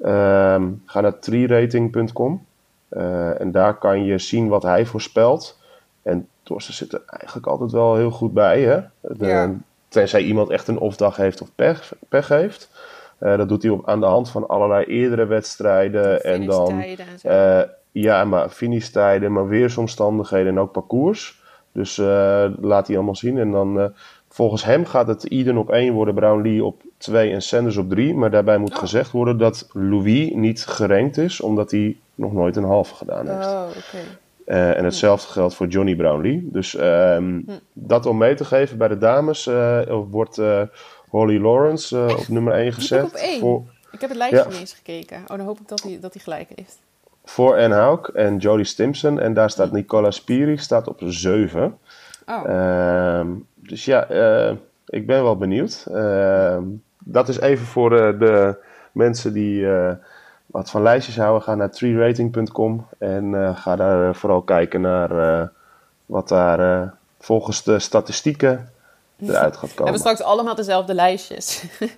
[0.00, 2.44] Ehm, ga naar treerating.com.
[3.38, 5.58] En daar kan je zien wat hij voorspelt.
[6.02, 8.60] En Torsten zit er eigenlijk altijd wel heel goed bij.
[8.62, 8.80] Hè?
[9.00, 9.54] De- Ja.
[9.88, 12.70] Tenzij iemand echt een off-dag heeft of pech, pech heeft.
[13.20, 16.24] Eh, dat doet hij op, aan de hand van allerlei eerdere wedstrijden.
[16.24, 21.38] En dan, en eh, ja, maar finishtijden, maar weersomstandigheden en ook parcours.
[21.72, 23.38] Dus eh, laat hij allemaal zien.
[23.38, 23.92] En dan,
[24.28, 28.14] volgens hem gaat het Eden op 1 worden, Brownlee op 2 en Sanders op 3.
[28.14, 28.78] Maar daarbij moet Oh.
[28.78, 33.46] gezegd worden dat Louis niet gerankt is, omdat hij nog nooit een halve gedaan heeft.
[33.46, 34.18] Oh, oké.
[34.54, 36.48] En hetzelfde geldt voor Johnny Brownlee.
[36.52, 37.50] Dus ehm, Hm.
[37.72, 39.50] dat om mee te geven bij de dames
[40.10, 40.40] wordt
[41.10, 43.04] Holly Lawrence eh, op nummer 1 gezet.
[43.04, 43.40] op één?
[43.40, 44.48] Voor, Ik heb het lijstje Ja.
[44.48, 45.16] niet eens gekeken.
[45.22, 46.78] Oh, dan hoop ik dat hij, dat hij gelijk heeft.
[47.24, 49.20] voor Anne Hauk en Jodie Stimpson.
[49.20, 51.78] En daar staat Nicola Spiri staat op 7.
[52.26, 54.54] Oh, Ehm, dus ja, eh,
[54.86, 55.86] ik ben wel benieuwd.
[55.92, 56.62] Ehm,
[56.98, 58.56] dat is even voor eh, de
[58.92, 59.66] mensen die
[60.46, 61.42] wat van lijstjes houden.
[61.42, 65.50] Ga naar treerating.com en ga daar vooral kijken naar
[66.06, 68.68] wat daar volgens de statistieken
[69.28, 71.62] eruit gaat we hebben straks allemaal dezelfde lijstjes.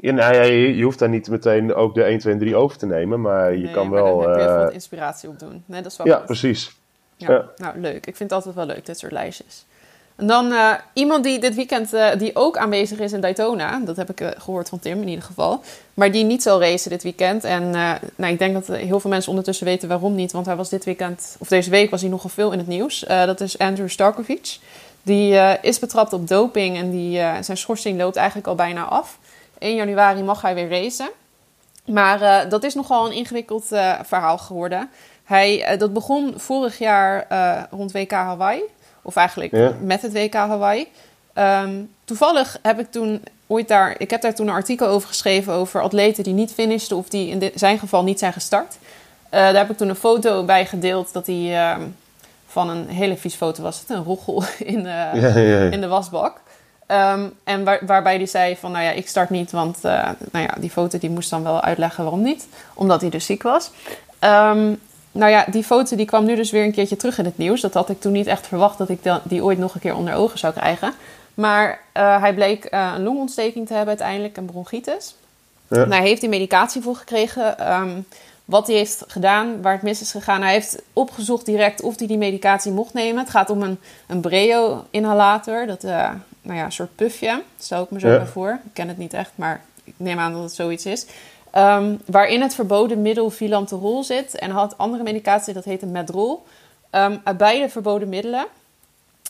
[0.00, 2.56] Ja, nou ja, je, je hoeft daar niet meteen ook de 1, 2 en 3
[2.56, 4.20] over te nemen, maar je Nee, kan maar wel...
[4.20, 5.62] Dan heb je eh, wat inspiratie op doen.
[5.66, 6.26] Nee, dat is wel ja, goed.
[6.26, 6.76] precies.
[7.16, 7.30] Ja.
[7.30, 7.44] Ja.
[7.56, 8.06] Nou, leuk.
[8.06, 9.66] Ik vind het altijd wel leuk, dit soort lijstjes.
[10.18, 13.80] En dan eh, iemand die dit weekend eh, die ook aanwezig is in Daytona.
[13.84, 15.60] Dat heb ik eh, gehoord van Tim in ieder geval.
[15.94, 17.44] Maar die niet zal racen dit weekend.
[17.44, 17.70] En
[18.16, 20.32] nou, ik denk dat heel veel mensen ondertussen weten waarom niet.
[20.32, 23.04] Want hij was dit weekend, of deze week was hij nogal veel in het nieuws.
[23.08, 24.58] Dat is Andrew Starkovic.
[25.02, 28.84] Die eh, is betrapt op doping en die, eh, zijn schorsing loopt eigenlijk al bijna
[28.84, 29.18] af.
[29.58, 31.08] 1 januari mag hij weer racen.
[31.86, 33.64] Maar eh, dat is nogal een ingewikkeld
[34.04, 34.90] verhaal geworden.
[35.24, 37.26] Hij, dat begon vorig jaar
[37.70, 38.60] rond WK Hawaii.
[39.02, 39.72] Of eigenlijk Ja.
[39.80, 40.86] met het WK Hawaii.
[41.32, 43.94] Ehm, toevallig heb ik toen ooit daar...
[43.98, 46.96] Ik heb daar toen een artikel over geschreven over atleten die niet finishten...
[46.96, 48.76] of die in dit- zijn geval niet zijn gestart.
[49.30, 51.82] Daar heb ik toen een foto bij gedeeld dat hij ehm,
[52.48, 53.80] van een hele vies foto was.
[53.80, 54.42] Het een roggel
[54.74, 55.70] in de, Ja, ja, ja.
[55.70, 56.40] in de wasbak.
[56.86, 60.44] Ehm, en waar, waarbij hij zei van, nou ja, ik start niet, want eh, nou
[60.44, 62.46] ja, die foto die moest dan wel uitleggen waarom niet.
[62.74, 63.70] Omdat hij dus ziek was.
[64.18, 64.72] Ehm,
[65.12, 67.60] nou ja, die foto die kwam nu dus weer een keertje terug in het nieuws.
[67.60, 70.14] Dat had ik toen niet echt verwacht dat ik die ooit nog een keer onder
[70.14, 70.92] ogen zou krijgen.
[71.34, 75.14] Maar eh, hij bleek eh, een longontsteking te hebben uiteindelijk, een bronchitis.
[75.68, 75.88] Ja.
[75.88, 77.58] Hij heeft die medicatie voor gekregen.
[77.58, 77.90] Ehm,
[78.48, 80.42] wat hij heeft gedaan, waar het mis is gegaan.
[80.42, 83.22] Hij heeft opgezocht direct of hij die medicatie mocht nemen.
[83.22, 85.66] Het gaat om een, een Breo-inhalator.
[85.66, 86.10] Dat, eh,
[86.42, 87.42] nou ja, een soort puffje.
[87.58, 88.26] Stel ik me zo Ja.
[88.26, 88.50] voor.
[88.50, 91.06] Ik ken het niet echt, maar ik neem aan dat het zoiets is.
[91.50, 94.34] Ehm, waarin het verboden middel Vilanterol zit.
[94.38, 96.44] En had andere medicatie, dat heette Medrol.
[96.90, 98.46] Ehm, uit beide verboden middelen.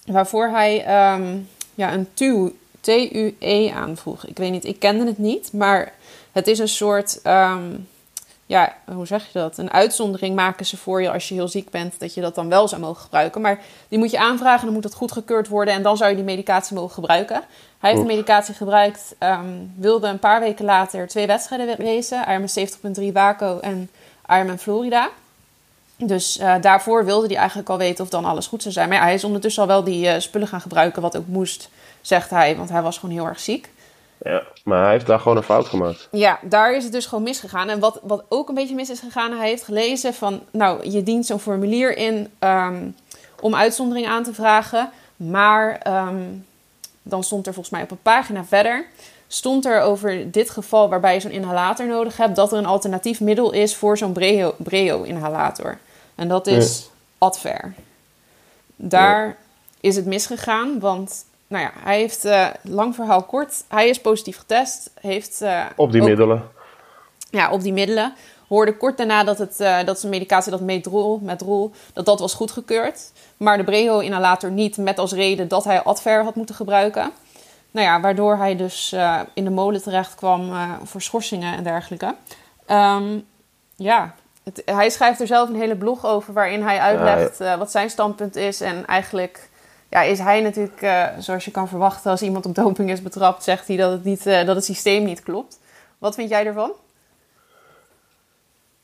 [0.07, 1.37] Waarvoor hij ehm,
[1.75, 4.27] ja, een TU, TUE aanvroeg.
[4.27, 5.53] Ik weet niet, ik kende het niet.
[5.53, 5.93] Maar
[6.33, 7.23] het is een soort...
[7.23, 7.63] ehm,
[8.49, 9.59] ja, hoe zeg je dat?
[9.59, 12.49] Een uitzondering maken ze voor je als je heel ziek bent, dat je dat dan
[12.49, 13.41] wel zou mogen gebruiken.
[13.41, 16.25] Maar die moet je aanvragen, dan moet dat goedgekeurd worden en dan zou je die
[16.25, 17.43] medicatie mogen gebruiken.
[17.79, 22.49] Hij heeft de medicatie gebruikt, ehm, wilde een paar weken later twee wedstrijden racen: Ironman
[22.49, 23.91] 70.3 Waco en
[24.29, 25.09] Ironman Florida.
[25.97, 28.89] Dus eh, daarvoor wilde hij eigenlijk al weten of dan alles goed zou zijn.
[28.89, 31.71] Maar ja, hij is ondertussen al wel die eh, spullen gaan gebruiken, wat ook moest,
[32.01, 33.71] zegt hij, want hij was gewoon heel erg ziek.
[34.23, 36.09] Ja, maar hij heeft daar gewoon een fout gemaakt.
[36.11, 37.69] Ja, daar is het dus gewoon misgegaan.
[37.69, 40.41] En wat, wat ook een beetje mis is gegaan, hij heeft gelezen van...
[40.51, 42.89] Nou, je dient zo'n formulier in ehm,
[43.41, 44.91] om uitzondering aan te vragen.
[45.17, 46.23] Maar ehm,
[47.03, 48.87] dan stond er volgens mij op een pagina verder...
[49.27, 52.37] stond er over dit geval waarbij je zo'n inhalator nodig hebt...
[52.37, 55.79] dat er een alternatief middel is voor zo'n Breo- Breo-inhalator.
[56.15, 57.75] en dat is Adver.
[58.77, 59.37] Daar
[59.81, 61.27] is het misgegaan, want...
[61.49, 64.91] Nou ja, hij heeft, eh, lang verhaal kort, hij is positief getest.
[65.01, 66.43] Heeft, eh, Op die ook- middelen.
[67.31, 68.15] ja, op die middelen.
[68.49, 72.35] hoorde kort daarna dat, het, uh, dat zijn medicatie, dat Medrol, Medrol, dat dat was
[72.35, 73.13] goedgekeurd.
[73.37, 77.11] Maar de Breho-inhalator niet, met als reden dat hij Adver had moeten gebruiken.
[77.71, 78.95] Nou ja, waardoor hij dus
[79.35, 80.51] in de molen terecht kwam
[80.85, 82.15] voor schorsingen en dergelijke.
[82.71, 83.27] Um,
[83.77, 87.91] ja, het, hij schrijft er zelf een hele blog over waarin hij uitlegt wat zijn
[87.91, 88.61] standpunt is.
[88.61, 89.49] En eigenlijk
[89.89, 93.69] ja, is hij natuurlijk, zoals je kan verwachten, als iemand op doping is betrapt, zegt
[93.69, 95.61] hij dat het, niet, dat het systeem niet klopt.
[95.99, 96.73] Wat vind jij ervan?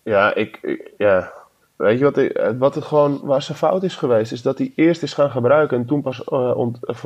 [0.02, 1.32] Ja, ik, ik ja,
[1.76, 4.72] Weet je wat, ik, wat het gewoon, waar zijn fout is geweest, is dat hij
[4.76, 7.00] eerst is gaan gebruiken en toen pas uh, ont, of,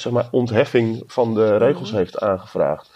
[0.00, 1.96] zeg maar ontheffing van de regels mm-hmm.
[1.96, 2.93] heeft aangevraagd.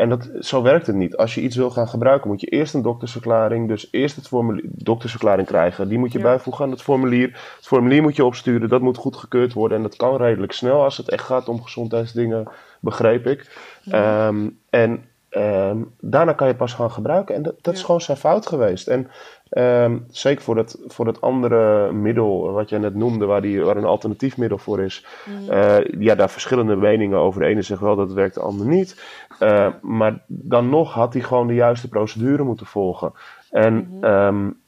[0.00, 1.16] En dat, zo werkt het niet.
[1.16, 4.64] Als je iets wil gaan gebruiken, moet je eerst een doktersverklaring, dus eerst het formulier,
[4.64, 5.88] doktersverklaring krijgen.
[5.88, 6.24] Die moet je ja.
[6.24, 7.28] bijvoegen aan het formulier.
[7.56, 9.76] Het formulier moet je opsturen, dat moet goedgekeurd worden.
[9.76, 12.48] En dat kan redelijk snel als het echt gaat om gezondheidsdingen,
[12.80, 13.56] begreep ik.
[13.82, 14.26] Ja.
[14.26, 17.34] Um, en um, daarna kan je pas gaan gebruiken.
[17.34, 17.80] En dat, dat ja.
[17.80, 18.88] is gewoon zijn fout geweest.
[18.88, 19.10] En
[19.50, 23.76] Um, zeker voor dat, voor dat andere middel, wat jij net noemde, waar, die, waar
[23.76, 25.06] een alternatief middel voor is.
[25.26, 25.50] Mm.
[25.50, 27.40] Uh, ja, daar verschillende meningen over.
[27.40, 29.02] De ene zegt wel dat het werkt, de ander niet.
[29.40, 33.12] Uh, maar dan nog had hij gewoon de juiste procedure moeten volgen.
[33.50, 34.04] En mm -hmm.
[34.04, 34.60] um,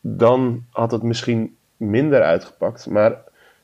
[0.00, 2.86] dan had het misschien minder uitgepakt.
[2.90, 3.18] Maar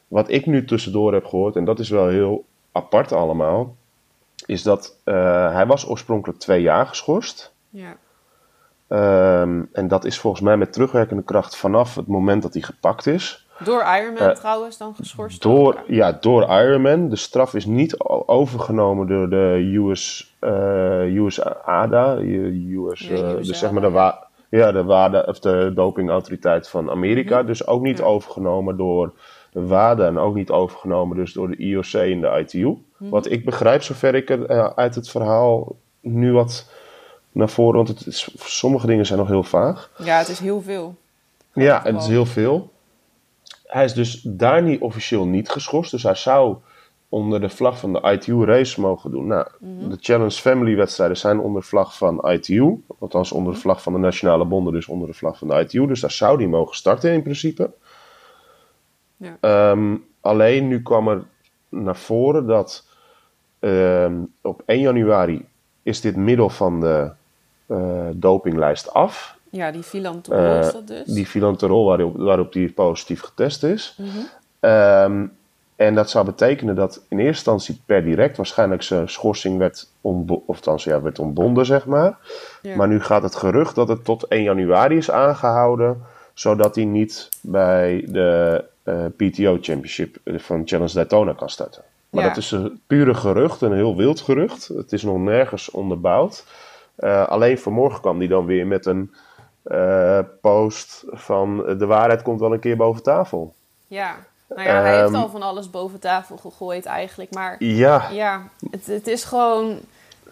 [0.09, 3.77] wat ik nu tussendoor heb gehoord, en dat is wel heel apart allemaal,
[4.47, 7.53] is dat uh, hij was oorspronkelijk twee jaar geschorst.
[7.69, 7.97] Ja.
[8.93, 13.07] Um, en dat is volgens mij met terugwerkende kracht vanaf het moment dat hij gepakt
[13.07, 13.47] is.
[13.65, 15.43] Door Ironman uh, trouwens dan geschorst?
[15.43, 17.09] Door, ja, door Ironman.
[17.09, 23.71] De straf is niet overgenomen door de US, uh, US ADA, US, ja, dus zeg
[23.71, 27.39] maar de, wa ja, de, WADA, of de dopingautoriteit van Amerika.
[27.39, 27.47] -hmm.
[27.47, 28.05] Dus ook niet ja.
[28.05, 29.13] overgenomen door
[29.53, 32.77] de WADA en ook niet overgenomen dus door de IOC en de ITU.
[32.97, 33.11] -hmm.
[33.11, 36.71] Wat ik begrijp, zover ik er uit het verhaal nu wat
[37.33, 37.77] naar voren.
[37.77, 39.91] Want het is, sommige dingen zijn nog heel vaag.
[39.99, 40.97] Ja, het is heel veel.
[41.53, 42.73] Ja, het is heel veel.
[43.67, 45.91] Hij is dus daar niet officieel niet geschorst.
[45.91, 46.57] Dus hij zou
[47.09, 49.27] onder de vlag van de ITU race mogen doen.
[49.27, 49.91] Nou, mm -hmm.
[49.91, 52.85] de Challenge Family wedstrijden zijn onder vlag van ITU.
[52.99, 55.87] Althans onder de vlag van de Nationale Bonden, dus onder de vlag van de ITU.
[55.87, 57.71] Dus daar zou die mogen starten in principe.
[59.17, 59.71] Ja.
[59.71, 61.25] Um, alleen nu kwam er
[61.69, 62.87] naar voren dat
[63.61, 65.47] um, op 1 januari
[65.83, 67.11] is dit middel van de
[68.13, 69.37] dopinglijst af.
[69.51, 71.07] Ja, die filanterol uh, is dat dus.
[71.07, 73.97] Die filanterol waarop, waarop die positief getest is.
[73.99, 74.71] Mm -hmm.
[74.71, 75.33] um,
[75.77, 80.41] en dat zou betekenen dat in eerste instantie per direct waarschijnlijk zijn schorsing werd, of
[80.47, 82.19] althans, ja, werd ontbonden, zeg maar.
[82.63, 82.77] Ja.
[82.77, 86.03] Maar nu gaat het gerucht dat het tot 1 januari is aangehouden,
[86.35, 91.83] zodat hij niet bij de uh, PTO Championship van Challenge Daytona kan starten.
[92.11, 92.29] Maar Ja.
[92.29, 94.69] dat is een pure gerucht, een heel wild gerucht.
[94.69, 96.45] Het is nog nergens onderbouwd.
[97.03, 99.15] Uh, alleen vanmorgen kwam hij dan weer met een
[99.65, 103.55] uh, post van uh, de waarheid komt wel een keer boven tafel.
[103.87, 104.17] Ja,
[104.49, 107.35] nou ja, hij heeft Ehm, al van alles boven tafel gegooid eigenlijk.
[107.35, 109.79] Maar Ja, ja, het, het is gewoon...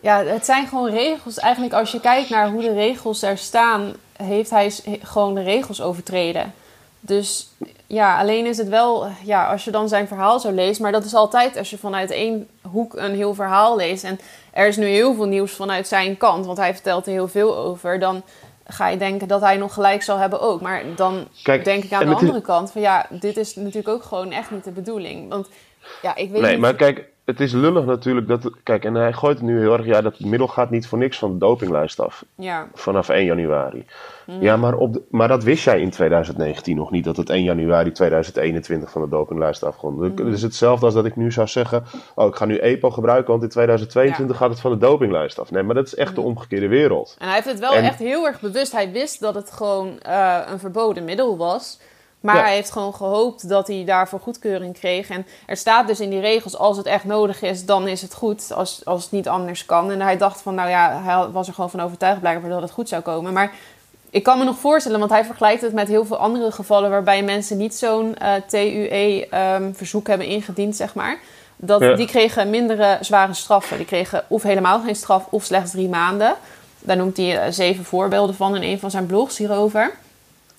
[0.00, 1.38] Ja, het zijn gewoon regels.
[1.38, 3.92] Eigenlijk als je kijkt naar hoe de regels er staan...
[4.16, 6.52] heeft hij gewoon de regels overtreden.
[7.00, 7.48] Dus
[7.86, 9.06] ja, alleen is het wel...
[9.24, 10.80] Ja, als je dan zijn verhaal zo leest...
[10.80, 14.04] Maar dat is altijd als je vanuit één hoek een heel verhaal leest...
[14.04, 14.20] en
[14.52, 16.46] er is nu heel veel nieuws vanuit zijn kant...
[16.46, 17.98] want hij vertelt er heel veel over...
[17.98, 18.22] dan
[18.66, 20.60] ga je denken dat hij nog gelijk zal hebben ook.
[20.60, 22.72] Maar dan Kijk, denk ik aan de is- andere kant...
[22.72, 25.28] van ja, dit is natuurlijk ook gewoon echt niet de bedoeling.
[25.28, 25.48] Want
[26.02, 26.60] ja, ik weet nee, niet...
[26.60, 28.28] maar kijk, het is lullig natuurlijk.
[28.28, 30.98] Dat, kijk, en hij gooit het nu heel erg, ja, dat middel gaat niet voor
[30.98, 32.24] niks van de dopinglijst af.
[32.34, 33.84] Ja, Vanaf 1 januari.
[34.26, 34.42] Mhm.
[34.42, 37.42] Ja, maar, op de- maar dat wist jij in 2019 nog niet, dat het 1
[37.42, 39.98] januari 2021 van de dopinglijst afkomt.
[39.98, 40.24] Mhm.
[40.26, 43.30] Het is hetzelfde als dat ik nu zou zeggen, oh, ik ga nu EPO gebruiken,
[43.30, 45.50] want in 2022 gaat het van de dopinglijst af.
[45.50, 47.16] Nee, maar dat is echt de omgekeerde wereld.
[47.18, 48.72] En hij heeft het wel En- echt heel erg bewust.
[48.72, 51.80] Hij wist dat het gewoon eh, een verboden middel was.
[52.20, 52.42] Maar Ja.
[52.42, 55.08] hij heeft gewoon gehoopt dat hij daarvoor goedkeuring kreeg.
[55.08, 58.14] En er staat dus in die regels, als het echt nodig is, dan is het
[58.14, 58.52] goed.
[58.54, 59.90] Als, als het niet anders kan.
[59.90, 62.70] En hij dacht van, nou ja, hij was er gewoon van overtuigd blijkbaar dat het
[62.70, 63.32] goed zou komen.
[63.32, 63.52] Maar
[64.10, 66.90] ik kan me nog voorstellen, want hij vergelijkt het met heel veel andere gevallen...
[66.90, 71.18] waarbij mensen niet zo'n eh, TUE-verzoek hebben ingediend, zeg maar.
[71.56, 71.94] Dat, Ja.
[71.94, 73.76] Die kregen mindere zware straffen.
[73.76, 76.34] Die kregen of helemaal geen straf of slechts drie maanden.
[76.78, 79.92] Daar noemt hij eh, zeven voorbeelden van in een van zijn blogs hierover.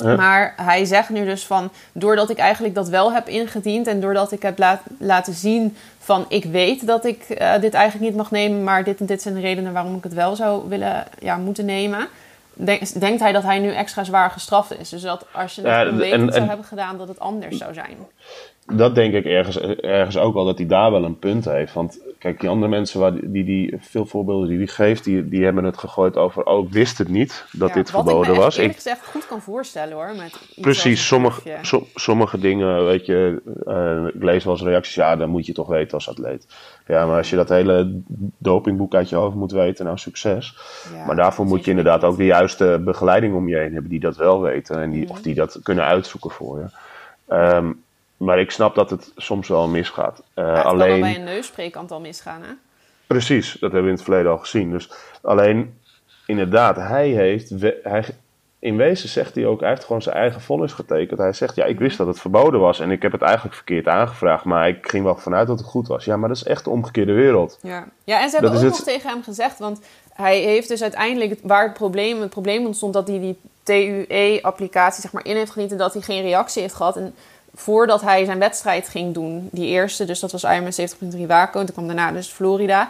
[0.03, 0.15] Ja.
[0.15, 4.31] Maar hij zegt nu dus van, doordat ik eigenlijk dat wel heb ingediend en doordat
[4.31, 8.31] ik heb laat, laten zien van ik weet dat ik eh, dit eigenlijk niet mag
[8.31, 11.37] nemen, maar dit en dit zijn de redenen waarom ik het wel zou willen, ja,
[11.37, 12.07] moeten nemen.
[12.53, 14.89] Denk, denkt hij dat hij nu extra zwaar gestraft is.
[14.89, 17.57] Dus dat als je het Ja, onwetend en- zou en- hebben gedaan, dat het anders
[17.57, 17.97] zou zijn.
[18.71, 21.73] Dat denk ik ergens, ergens ook wel dat hij daar wel een punt heeft.
[21.73, 25.43] Want kijk, die andere mensen, waar die, die, veel voorbeelden die hij geeft, die, die
[25.43, 28.57] hebben het gegooid over, oh, ik wist het niet dat dit verboden was.
[28.57, 30.15] Ik gezegd goed kan voorstellen hoor.
[30.15, 31.41] Met precies, sommige,
[31.95, 35.67] sommige dingen, weet je, uh, ik lees wel eens reacties, ja, dan moet je toch
[35.67, 36.47] weten als atleet.
[36.87, 38.01] Ja, maar als je dat hele
[38.37, 40.57] dopingboek uit je hoofd moet weten, nou succes.
[41.05, 44.17] maar daarvoor moet je inderdaad ook de juiste begeleiding om je heen hebben die dat
[44.17, 46.65] wel weten en die, of die dat kunnen uitzoeken voor je.
[47.35, 47.83] Um,
[48.21, 50.23] maar ik snap dat het soms wel misgaat.
[50.35, 50.99] Uh, ja, alleen...
[50.99, 52.51] bij een neusspreek kan het al misgaan, hè?
[53.07, 54.71] Precies, dat hebben we in het verleden al gezien.
[54.71, 55.79] Dus alleen,
[56.25, 57.49] inderdaad, hij heeft...
[57.83, 58.05] Hij,
[58.59, 61.19] in wezen zegt hij ook, hij heeft gewoon zijn eigen vonnis getekend.
[61.19, 63.87] Hij zegt, ja, ik wist dat het verboden was en ik heb het eigenlijk verkeerd
[63.87, 66.05] aangevraagd, maar ik ging wel vanuit dat het goed was.
[66.05, 67.57] Ja, maar dat is echt de omgekeerde wereld.
[67.61, 69.81] Ja, ja en ze hebben ook nog tegen hem gezegd, want
[70.13, 75.11] hij heeft dus uiteindelijk, waar het probleem, het probleem ontstond, dat hij die TUE-applicatie zeg
[75.11, 76.97] maar in heeft genieten, dat hij geen reactie heeft gehad.
[76.97, 77.13] En
[77.55, 80.71] voordat hij zijn wedstrijd ging doen, die eerste, dus dat was Ironman
[81.15, 82.89] 70.3 Waco, en toen kwam daarna dus Florida.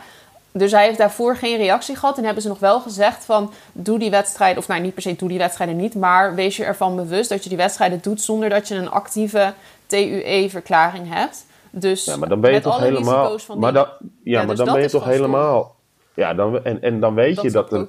[0.51, 2.17] Dus hij heeft daarvoor geen reactie gehad.
[2.17, 5.15] En hebben ze nog wel gezegd van, doe die wedstrijden, of nou niet per se
[5.15, 8.49] doe die wedstrijden niet, maar wees je ervan bewust dat je die wedstrijden doet zonder
[8.49, 9.53] dat je een actieve
[9.85, 11.45] TUE-verklaring hebt.
[11.69, 13.39] Dus ja, maar dan ben je toch helemaal.
[13.39, 13.87] Van maar dan,
[14.23, 15.75] ja, maar dus dan ben je toch helemaal.
[16.13, 17.87] Ja, dan, en, en dan weet je dat.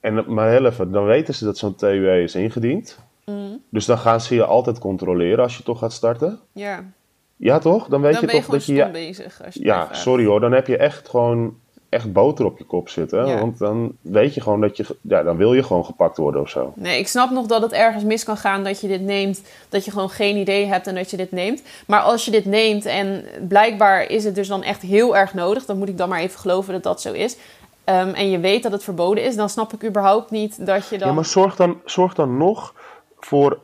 [0.00, 2.98] En, maar helft, dan weten ze dat zo'n TUE is ingediend.
[3.24, 3.62] Mm.
[3.68, 6.40] Dus dan gaan ze je altijd controleren als je toch gaat starten.
[6.52, 6.84] Ja.
[7.36, 7.88] Ja, toch?
[7.88, 8.74] Dan weet dan je toch dat je.
[8.74, 9.42] Ja, bezig.
[9.44, 10.40] Als je ja, sorry hoor.
[10.40, 11.54] Dan heb je echt gewoon
[11.88, 13.26] echt boter op je kop zitten.
[13.26, 13.38] Ja.
[13.38, 14.96] Want dan weet je gewoon dat je.
[15.00, 16.72] Ja, dan wil je gewoon gepakt worden of zo.
[16.76, 19.42] Nee, ik snap nog dat het ergens mis kan gaan dat je dit neemt.
[19.68, 21.62] Dat je gewoon geen idee hebt en dat je dit neemt.
[21.86, 25.64] Maar als je dit neemt en blijkbaar is het dus dan echt heel erg nodig.
[25.64, 27.36] Dan moet ik dan maar even geloven dat dat zo is.
[27.84, 30.98] Ehm, en je weet dat het verboden is, dan snap ik überhaupt niet dat je
[30.98, 31.08] dan.
[31.08, 32.74] Ja, maar zorg dan, zorg dan nog
[33.24, 33.58] voor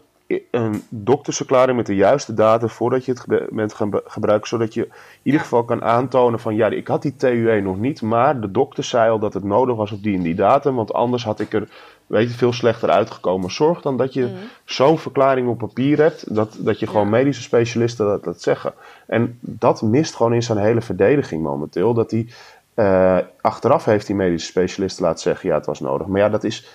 [0.50, 4.90] een doktersverklaring met de juiste data voordat je het bent gaan gebruiken, zodat je in
[5.22, 8.84] ieder geval kan aantonen van ja, ik had die TUE nog niet, maar de dokter
[8.84, 11.52] zei al dat het nodig was op die en die datum, want anders had ik
[11.52, 11.68] er
[12.06, 13.50] weet je, veel slechter uitgekomen.
[13.50, 14.36] Zorg dan dat je mm.
[14.64, 18.72] zo'n verklaring op papier hebt, dat, dat je gewoon medische specialisten dat, dat zeggen.
[19.06, 22.26] En dat mist gewoon in zijn hele verdediging momenteel, dat hij
[22.74, 26.06] uh, achteraf heeft die medische specialisten laten zeggen ja, het was nodig.
[26.06, 26.68] Maar ja, dat is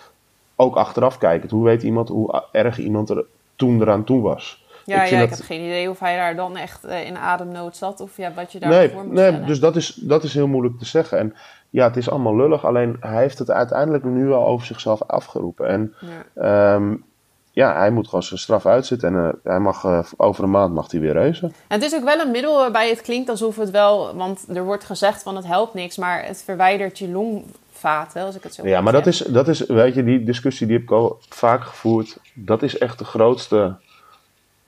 [0.55, 1.49] ook achteraf kijken.
[1.49, 4.63] Hoe weet iemand hoe erg iemand er toen eraan toe was?
[4.85, 7.77] Ja, ik, ja, ik heb geen idee of hij daar dan echt uh, in ademnood
[7.77, 10.47] zat of ja, wat je daarvoor nee, moet Nee, dus dat is, dat is heel
[10.47, 11.17] moeilijk te zeggen.
[11.17, 11.35] En
[11.69, 15.67] ja, het is allemaal lullig, alleen hij heeft het uiteindelijk nu al over zichzelf afgeroepen.
[15.67, 15.93] En
[16.35, 17.03] ja, um,
[17.51, 20.73] ja hij moet gewoon zijn straf uitzitten en uh, hij mag, uh, over een maand
[20.73, 21.53] mag hij weer racen.
[21.67, 24.63] En het is ook wel een middel waarbij het klinkt alsof het wel, want er
[24.63, 27.43] wordt gezegd van het helpt niks, maar het verwijdert je long
[27.85, 30.75] als ik het zo Ja, maar dat is, dat is, weet je, die discussie die
[30.75, 32.17] heb ik al vaak gevoerd.
[32.33, 33.75] Dat is echt de grootste.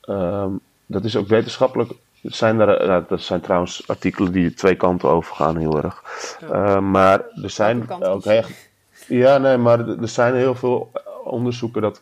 [0.10, 1.92] Um, dat is ook wetenschappelijk.
[2.22, 6.04] Zijn er, uh, dat zijn trouwens artikelen die twee kanten over gaan, heel erg.
[6.44, 8.70] Uh, maar er zijn ook echt.
[9.08, 10.92] Ja, nee, maar er zijn heel veel
[11.24, 12.02] onderzoeken dat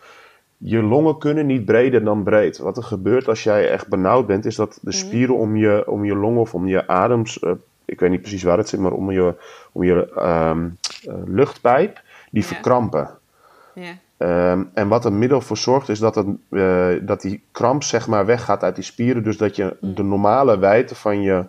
[0.57, 2.57] je longen kunnen niet breder dan breed.
[2.57, 4.97] Wat er gebeurt als jij echt benauwd bent, is dat de mhm.
[4.97, 7.39] spieren om je, om je longen of om je adems,
[7.85, 9.33] ik weet niet precies waar het zit, maar om je,
[9.71, 10.21] om je
[10.51, 10.77] um,
[11.25, 13.09] luchtpijp, die verkrampen.
[13.73, 13.93] Ja.
[14.17, 18.07] Um, en wat er middel voor zorgt, is dat, het, uh, dat die kramp zeg
[18.07, 19.23] maar weggaat uit die spieren.
[19.23, 19.95] Dus dat je mm.
[19.95, 21.45] de normale wijdte van je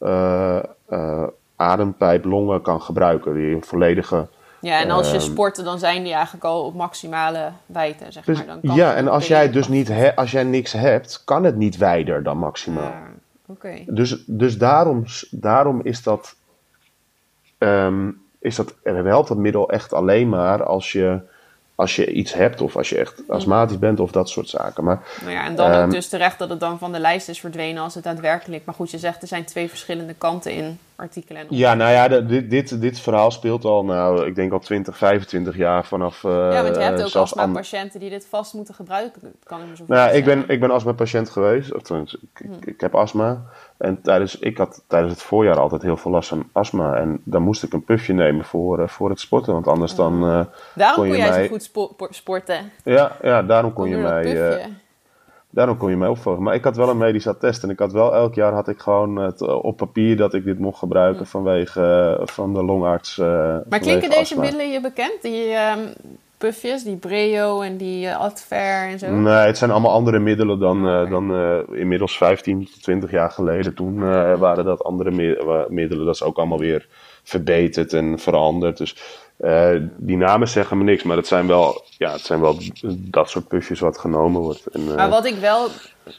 [0.00, 0.58] uh,
[0.90, 1.22] uh,
[1.56, 3.34] adempijp, longen kan gebruiken.
[3.34, 4.28] Die volledige.
[4.60, 8.24] Ja, en als je ehm, sporten, dan zijn die eigenlijk al op maximale wijdte, zeg
[8.24, 8.46] dus, maar.
[8.46, 11.56] Dan kan ja, en als jij dus niet he, als jij niks hebt, kan het
[11.56, 12.82] niet wijder dan maximaal.
[12.82, 13.02] Ja.
[13.50, 13.84] Okay.
[13.88, 16.36] Dus, dus daarom, daarom is dat,
[17.58, 21.20] um, is dat, er helpt dat middel echt alleen maar als je
[21.80, 24.84] als je iets hebt of als je echt astmatisch bent of dat soort zaken.
[24.84, 27.28] Maar, nou ja, en dan ook ehm, dus terecht dat het dan van de lijst
[27.28, 28.64] is verdwenen als het daadwerkelijk.
[28.64, 31.42] Maar goed, je zegt er zijn twee verschillende kanten in artikelen.
[31.42, 34.96] En ja, nou ja, dit, dit, dit verhaal speelt al, nou, ik denk al 20,
[34.96, 36.22] 25 jaar vanaf.
[36.22, 39.32] Uh, ja, want je hebt ook astma-patiënten die dit vast moeten gebruiken.
[39.42, 41.74] Kan ik me zo nou, ja, ik ben, ik ben astma-patiënt geweest.
[41.74, 42.68] Of, ik, hm.
[42.68, 43.42] ik, heb astma.
[43.78, 46.94] En tijdens, ik had tijdens het voorjaar altijd heel veel last van astma.
[46.94, 49.52] En dan moest ik een pufje nemen voor, uh, voor het sporten.
[49.52, 50.24] Want anders dan.
[50.24, 50.40] Uh,
[50.74, 51.42] daarom kon, je jij mij...
[51.42, 52.70] zo goed spo sporten.
[52.84, 54.60] Ja, ja daarom kon je mij.
[55.50, 56.42] Uh, daarom kon je mij opvolgen.
[56.42, 57.62] Maar ik had wel een medisch attest.
[57.62, 60.58] En ik had wel elk jaar had ik gewoon het, op papier dat ik dit
[60.58, 63.16] mocht gebruiken vanwege van de longarts.
[63.16, 65.22] maar klinken deze middelen je bekend?
[65.22, 65.80] Die, ehm,
[66.40, 69.10] puffjes, die Breo en die uh, Adver en zo?
[69.10, 73.30] Nee, het zijn allemaal andere middelen dan, uh, dan uh, inmiddels 15 tot 20 jaar
[73.30, 73.74] geleden.
[73.74, 73.98] Toen
[74.38, 75.10] waren dat andere
[75.68, 76.06] middelen.
[76.06, 76.86] Dat is ook allemaal weer
[77.22, 78.76] verbeterd en veranderd.
[78.76, 78.96] Dus
[79.96, 82.58] die namen zeggen me niks, maar het zijn wel, ja, het zijn wel
[82.96, 84.66] dat soort puffjes wat genomen wordt.
[84.66, 85.68] En, maar wat ik wel,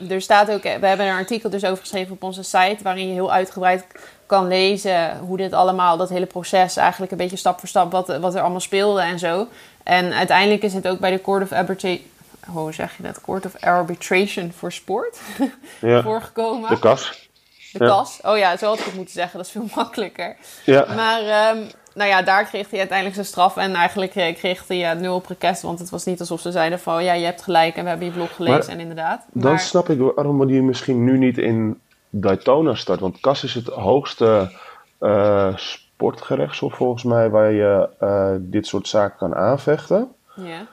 [0.10, 3.14] er staat ook, we hebben een artikel dus over geschreven op onze site, waarin je
[3.14, 3.86] heel uitgebreid
[4.26, 8.18] kan lezen hoe dit allemaal, dat hele proces eigenlijk een beetje stap voor stap, wat,
[8.18, 9.48] wat er allemaal speelde en zo.
[9.84, 12.06] En uiteindelijk is het ook bij de Court of Arbitration,
[12.48, 13.22] hoe zeg je dat?
[13.22, 15.20] Court of Arbitration voor Sport
[15.82, 16.02] ja.
[16.02, 16.70] voorgekomen.
[16.70, 17.30] De kas.
[17.72, 18.20] De kas.
[18.22, 19.38] Oh ja, zo had ik het moeten zeggen.
[19.38, 20.36] Dat is veel makkelijker.
[20.66, 20.86] Ja.
[20.96, 23.58] Maar um, nou ja, daar kreeg hij uiteindelijk zijn straf.
[23.58, 25.62] En eigenlijk eh, kreeg hij ja, nul prekest.
[25.62, 27.04] Want het was niet alsof ze zeiden van...
[27.04, 28.74] Ja, je hebt gelijk en we hebben je blog gelezen.
[28.74, 29.26] en inderdaad.
[29.32, 33.00] Dan snap ik waarom die misschien nu niet in Daytona start.
[33.00, 34.52] Want kas is het hoogste
[35.00, 37.30] uh, sportgerechtshof volgens mij...
[37.30, 40.12] waar je uh, dit soort zaken kan aanvechten.
[40.36, 40.66] Ja.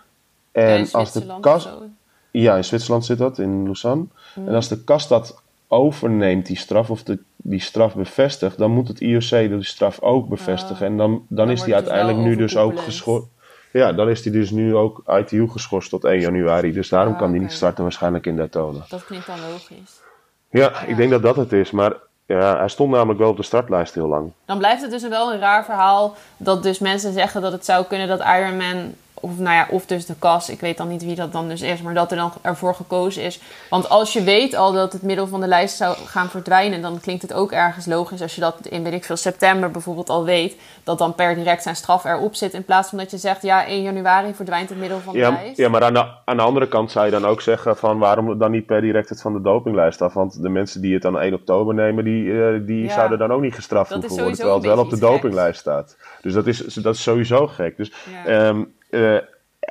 [0.52, 1.68] En als de kas...
[2.31, 4.04] Ja, in Zwitserland zit dat, in Lausanne.
[4.35, 8.88] En als de kas dat overneemt, die straf, of de, die straf bevestigt, dan moet
[8.88, 10.87] het IOC die straf ook bevestigen.
[10.87, 13.27] en dan, dan, is die uiteindelijk nu dus ook geschorst.
[13.72, 16.72] Ja, dan is die dus nu ook ITU geschorst tot 1 januari.
[16.72, 18.85] Dus daarom kan die niet starten waarschijnlijk in Daytona.
[18.88, 20.01] Dat klinkt dan logisch.
[20.51, 21.70] Ja, ik denk dat dat het is.
[21.70, 21.92] Maar
[22.27, 24.33] ja, hij stond namelijk wel op de startlijst heel lang.
[24.44, 27.85] Dan blijft het dus wel een raar verhaal dat dus mensen zeggen dat het zou
[27.85, 31.14] kunnen dat Ironman of, nou ja, of dus de kas, ik weet dan niet wie
[31.14, 33.40] dat dan dus is, maar dat er dan ervoor gekozen is.
[33.70, 37.00] Want als je weet al dat het middel van de lijst zou gaan verdwijnen, dan
[37.00, 40.24] klinkt het ook ergens logisch als je dat in, weet ik veel, september bijvoorbeeld al
[40.24, 42.52] weet, dat dan per direct zijn straf erop zit.
[42.52, 45.31] In plaats van dat je zegt, ja, 1 januari verdwijnt het middel van de ja,
[45.31, 45.57] lijst.
[45.57, 48.38] Ja, maar aan de, aan de andere kant zou je dan ook zeggen van waarom
[48.38, 50.14] dan niet per direct het van de dopinglijst af?
[50.14, 53.40] Want de mensen die het dan 1 oktober nemen, die, uh, die zouden dan ook
[53.40, 55.96] niet gestraft hoeven worden, terwijl het wel op de dopinglijst staat.
[56.22, 57.76] Dus dat is, dat is sowieso gek.
[57.76, 57.92] Dus
[58.24, 58.48] ja.
[58.48, 59.18] um, uh,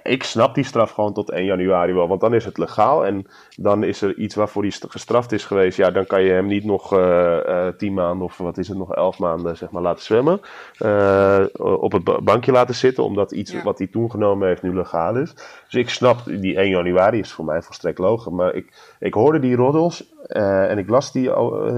[0.04, 2.08] ik snap die straf gewoon tot 1 januari wel.
[2.08, 3.06] Want dan is het legaal.
[3.06, 5.78] En dan is er iets waarvoor hij gestraft is geweest.
[5.78, 8.78] Ja, dan kan je hem niet nog uh, uh, 10 maanden of wat is het,
[8.78, 10.42] nog 11 maanden zeg maar, laten zwemmen.
[10.80, 13.04] Uh, op het bankje laten zitten.
[13.04, 13.64] Omdat iets ja.
[13.64, 15.34] wat hij toen genomen heeft nu legaal is.
[15.34, 18.34] Dus ik snap, die 1 januari is voor mij volstrekt logisch.
[18.34, 20.16] Maar ik, ik hoorde die roddels.
[20.28, 21.32] en ik las die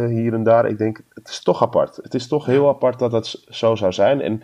[0.08, 0.66] hier en daar.
[0.66, 1.96] Ik denk, het is toch apart.
[1.96, 4.22] Het is toch heel apart dat dat zo zou zijn.
[4.22, 4.44] En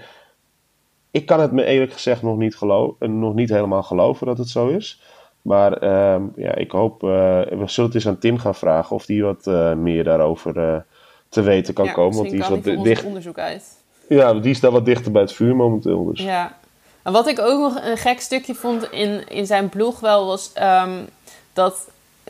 [1.16, 4.50] ik kan het me eerlijk gezegd nog niet, geloven, nog niet helemaal geloven dat het
[4.50, 5.02] zo is.
[5.42, 9.08] Maar uh, ja, ik hoop, uh, we zullen het eens aan Tim gaan vragen of
[9.08, 10.84] hij wat uh, meer daarover
[11.30, 12.18] te weten kan ja, komen.
[12.18, 13.04] Want die is wat dicht.
[13.04, 13.64] onderzoek uit.
[14.10, 16.06] Ja, die is daar wat dichter bij het vuur momenteel.
[16.06, 16.22] Dus.
[16.22, 16.58] Ja,
[17.04, 20.52] en wat ik ook nog een gek stukje vond in, in zijn blog wel was
[20.62, 21.06] um,
[21.54, 21.88] dat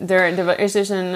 [0.08, 1.14] er, er is dus een,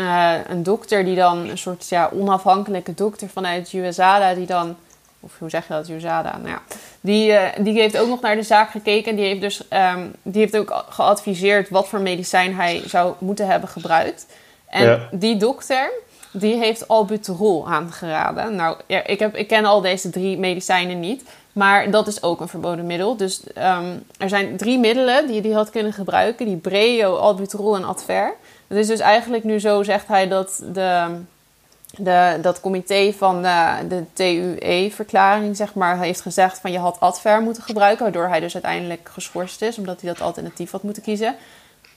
[0.52, 4.76] een dokter die dan, een soort ja, onafhankelijke dokter vanuit USADA, die dan
[5.20, 6.38] of hoe zeg je dat, USADA?
[6.38, 6.62] Nou ja,
[7.02, 9.16] die, uh, die heeft ook nog naar de zaak gekeken.
[9.16, 9.62] Die heeft, dus,
[9.96, 14.26] um, die heeft ook geadviseerd wat voor medicijn hij zou moeten hebben gebruikt.
[14.70, 15.10] En ja.
[15.12, 15.92] die dokter,
[16.32, 18.56] die heeft albuterol aangeraden.
[18.56, 21.24] Nou, ja, ik, heb, ik ken al deze drie medicijnen niet.
[21.54, 23.18] Maar dat is ook een verboden middel.
[23.18, 26.46] Dus um, er zijn drie middelen die hij had kunnen gebruiken.
[26.46, 28.34] Die Breo, albuterol en Adver.
[28.68, 31.06] Het is dus eigenlijk nu zo, zegt hij, dat de
[31.98, 37.42] de, dat comité van de, de TUE-verklaring, zeg maar, heeft gezegd van je had Adver
[37.42, 41.36] moeten gebruiken, waardoor hij dus uiteindelijk geschorst is, omdat hij dat alternatief had moeten kiezen.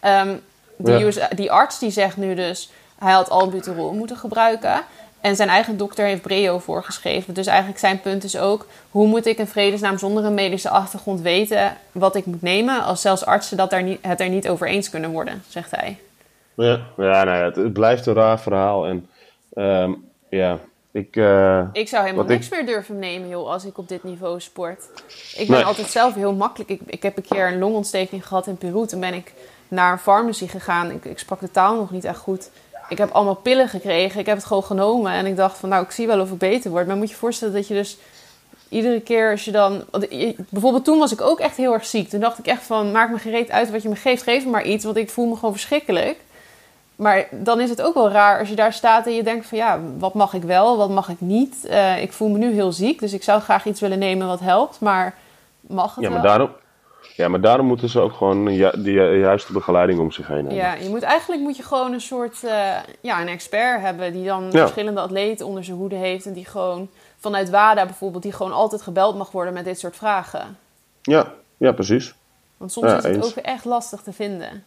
[0.05, 0.41] Um,
[0.77, 1.29] die, ja.
[1.29, 4.81] Die arts die zegt nu dus, hij had albuterol moeten gebruiken.
[5.21, 7.35] En zijn eigen dokter heeft Breo voorgeschreven.
[7.35, 8.67] Dus eigenlijk zijn punt is ook...
[8.91, 11.77] hoe moet ik in vredesnaam zonder een medische achtergrond weten...
[11.93, 12.83] wat ik moet nemen...
[12.83, 15.99] als zelfs artsen dat daar niet, het er niet over eens kunnen worden, zegt hij.
[16.55, 18.87] Ja, ja, nou ja het, het blijft een raar verhaal.
[18.87, 19.09] En
[19.55, 20.59] Um, ja,
[20.93, 21.17] ik...
[21.17, 22.53] Uh, ik zou helemaal niks ik...
[22.53, 24.85] meer durven nemen, joh, als ik op dit niveau sport.
[25.37, 25.65] Ik ben nee.
[25.65, 26.71] altijd zelf heel makkelijk.
[26.71, 28.87] Ik, ik heb een keer een longontsteking gehad in Peru.
[28.87, 29.33] Toen ben ik
[29.69, 30.91] naar een pharmacy gegaan.
[30.91, 32.51] Ik, ik sprak de taal nog niet echt goed.
[32.89, 34.21] Ik heb allemaal pillen gekregen.
[34.21, 35.13] Ik heb het gewoon genomen.
[35.13, 36.87] En ik dacht van, nou, ik zie wel of ik beter word.
[36.87, 37.99] Maar moet je je voorstellen dat je dus
[38.69, 39.85] iedere keer als je dan...
[40.49, 42.09] Bijvoorbeeld toen was ik ook echt heel erg ziek.
[42.09, 44.23] Toen dacht ik echt van, maak me gereed uit wat je me geeft.
[44.23, 46.19] Geef me maar iets, want ik voel me gewoon verschrikkelijk.
[47.03, 49.59] Maar dan is het ook wel raar als je daar staat en je denkt van
[49.59, 51.57] ja, wat mag ik wel, wat mag ik niet?
[51.65, 54.41] Uh, ik voel me nu heel ziek, dus ik zou graag iets willen nemen wat
[54.41, 55.15] helpt, maar
[55.61, 56.31] mag het ja, maar wel?
[56.31, 56.51] Daarom,
[57.17, 60.55] ja, maar daarom moeten ze ook gewoon ja, de juiste begeleiding om zich heen hebben.
[60.55, 64.25] Ja, je moet, eigenlijk moet je gewoon een soort uh, ja, een expert hebben die
[64.25, 64.59] dan ja.
[64.59, 66.89] verschillende atleten onder zijn hoede heeft en die gewoon
[67.19, 70.57] vanuit WADA bijvoorbeeld, die gewoon altijd gebeld mag worden met dit soort vragen.
[71.03, 72.15] Ja, ja precies.
[72.57, 73.27] Want soms Ja, is het eens.
[73.27, 74.65] ook echt lastig te vinden.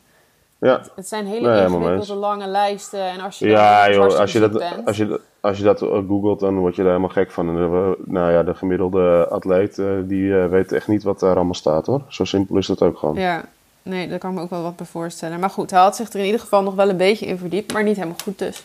[0.60, 0.82] Ja.
[0.96, 3.00] Het zijn hele Nee, ingewikkelde lange lijsten.
[3.04, 5.90] En als je Ja, joh, als je, dat, bent- als, je, als je dat eh,
[6.08, 7.48] googelt, dan word je er helemaal gek van.
[7.48, 11.36] En de, nou ja, de gemiddelde atleet, eh, die eh, weet echt niet wat daar
[11.36, 12.02] allemaal staat hoor.
[12.08, 13.16] Zo simpel is dat ook gewoon.
[13.16, 13.44] Ja,
[13.82, 15.40] nee, daar kan ik me ook wel wat bij voorstellen.
[15.40, 17.74] Maar goed, hij had zich er in ieder geval nog wel een beetje in verdiept.
[17.74, 18.64] Maar niet helemaal goed dus.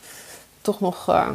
[0.60, 1.28] Toch nog, eh,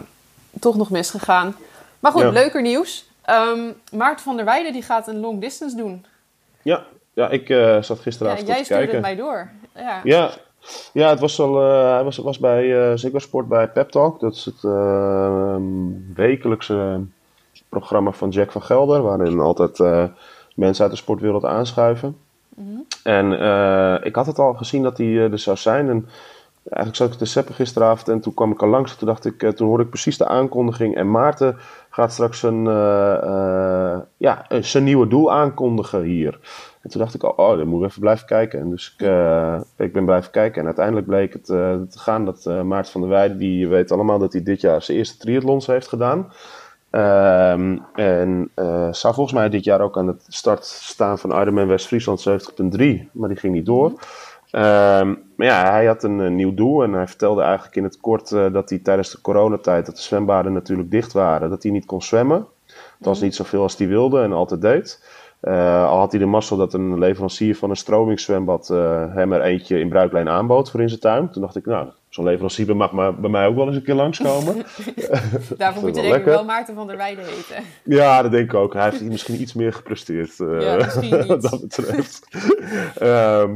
[0.59, 1.55] toch nog misgegaan.
[1.99, 2.29] Maar goed, Ja.
[2.29, 3.09] leuker nieuws.
[3.21, 3.59] Ehm,
[3.91, 6.05] Maarten van der Weijden die gaat een long distance doen.
[6.61, 6.83] Ja,
[7.13, 9.03] ja ik eh, zat Ja, gisteravond jij te stuurde kijken.
[9.05, 9.49] het mij door.
[9.75, 10.01] Ja.
[10.03, 10.31] Ja,
[10.93, 14.19] ja het was al, eh, hij was, was bij eh Ziggo Sport bij Pep Talk.
[14.19, 15.55] Dat is het eh,
[16.15, 16.99] wekelijkse
[17.69, 19.01] programma van Jack van Gelder.
[19.01, 19.79] Waarin altijd
[20.55, 22.17] mensen uit de sportwereld aanschuiven.
[23.03, 25.89] En eh, ik had het al gezien dat hij er zou zijn.
[25.89, 26.09] En
[26.63, 28.91] eigenlijk zat ik te seppen gisteravond en toen kwam ik al langs.
[28.91, 30.95] En toen dacht ik, toen hoorde ik precies de aankondiging.
[30.95, 31.57] En Maarten
[31.95, 36.39] gaat straks een, eh, eh, ja, zijn nieuwe doel aankondigen hier.
[36.81, 38.59] En toen dacht ik, oh, oh dan moet ik even blijven kijken.
[38.59, 40.59] En dus ik, eh, ik ben blijven kijken.
[40.59, 44.33] En uiteindelijk bleek het te gaan dat Maarten van der Weijden, die weet allemaal dat
[44.33, 46.31] hij dit jaar zijn eerste triathlons heeft gedaan.
[46.89, 48.51] Ehm, en
[48.91, 53.29] zou volgens mij dit jaar ook aan het start staan van Ironman West-Friesland 70.3, maar
[53.29, 53.93] die ging niet door.
[54.55, 57.99] Ehm, maar ja, hij had een, eh, nieuw doel en hij vertelde eigenlijk in het
[57.99, 61.71] kort eh, dat hij tijdens de coronatijd, dat de zwembaden natuurlijk dicht waren, dat hij
[61.71, 62.47] niet kon zwemmen.
[62.67, 65.03] Dat was niet zoveel als hij wilde en altijd deed.
[65.39, 69.79] Eh, al had hij de mazzel dat een leverancier van een stromingszwembad hem er eentje
[69.79, 71.29] in bruiklijn aanbood voor in zijn tuin.
[71.29, 73.95] Toen dacht ik, nou, zo'n leverancier mag maar bij mij ook wel eens een keer
[73.95, 74.55] langskomen.
[75.57, 77.63] Daarvoor moet je denk ik wel Maarten van der Weijden heten.
[77.83, 78.73] Ja, dat denk ik ook.
[78.73, 80.37] Hij heeft misschien iets meer gepresteerd.
[80.37, 80.77] Ja,
[81.27, 82.27] wat dat betreft.
[82.95, 83.51] Ehm,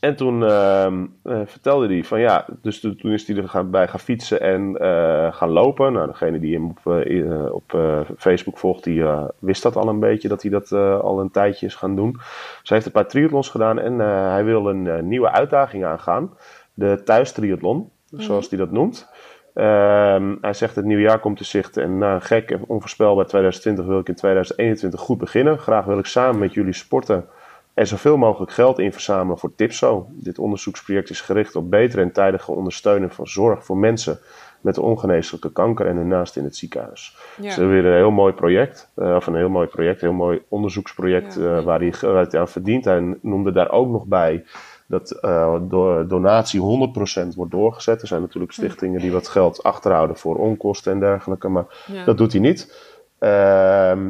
[0.00, 3.88] en toen ehm, eh, vertelde hij van ja, dus toen is hij er gaan, bij
[3.88, 5.92] gaan fietsen en eh, gaan lopen.
[5.92, 7.78] Nou, degene die hem op, eh, op
[8.18, 9.04] Facebook volgt, die
[9.38, 10.72] wist dat al een beetje, dat hij dat
[11.02, 12.12] al een tijdje is gaan doen.
[12.12, 13.98] Dus hij heeft een paar triathlons gedaan en
[14.32, 16.34] hij wil een nieuwe uitdaging aangaan.
[16.74, 19.08] De thuistriathlon, zoals hij dat noemt.
[19.54, 23.26] Ehm, hij zegt het nieuwe jaar komt te zicht en na een gek en onvoorspelbaar
[23.26, 25.58] 2020 wil ik in 2021 goed beginnen.
[25.58, 27.28] Graag wil ik samen met jullie sporten
[27.80, 30.06] en zoveel mogelijk geld in verzamelen voor Tipso.
[30.10, 34.18] Dit onderzoeksproject is gericht op betere en tijdige ondersteunen van zorg voor mensen
[34.60, 37.16] met ongeneeslijke kanker en hun naast in het ziekenhuis.
[37.36, 37.42] Ja.
[37.42, 40.42] Dus weer een heel mooi project, eh, of een heel mooi project, een heel mooi
[40.48, 41.56] onderzoeksproject Ja.
[41.56, 42.84] eh, waar, hij, het aan verdient.
[42.84, 44.44] Hij noemde daar ook nog bij
[44.86, 45.18] dat
[45.68, 48.00] do- donatie 100% wordt doorgezet.
[48.02, 52.04] Er zijn natuurlijk stichtingen die wat geld achterhouden voor onkosten en dergelijke, maar Ja.
[52.04, 52.88] dat doet hij niet.
[53.18, 54.08] Ehm,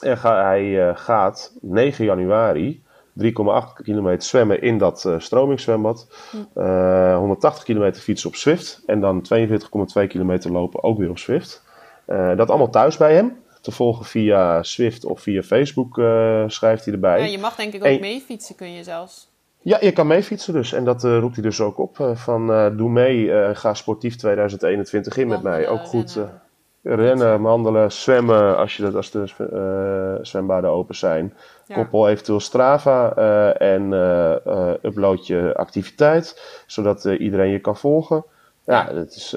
[0.00, 2.84] en ga, hij gaat 9 januari
[3.22, 6.06] 3,8 kilometer zwemmen in dat eh stromingszwembad.
[6.54, 8.82] Eh, 180 kilometer fietsen op Zwift.
[8.86, 11.64] En dan 42,2 kilometer lopen ook weer op Zwift.
[12.06, 13.36] Eh, dat allemaal thuis bij hem.
[13.60, 17.18] Te volgen via Zwift of via Facebook eh, schrijft hij erbij.
[17.18, 19.34] Ja, Ja, je mag denk ik ook mee fietsen, kun je zelfs.
[19.62, 20.72] je kan mee fietsen dus.
[20.72, 22.00] En dat eh, roept hij dus ook op.
[22.00, 25.68] eh, van eh, doe mee, eh, ga sportief 2021 in met mij.
[25.68, 26.14] Ook goed.
[26.14, 26.40] rennen.
[26.86, 31.34] Rennen, wandelen, zwemmen als, je dat, als de eh, zwembaden open zijn.
[31.66, 31.74] Ja.
[31.74, 38.24] Koppel eventueel Strava eh, en eh, upload je activiteit, zodat iedereen je kan volgen.
[38.64, 39.36] Ja, dat is,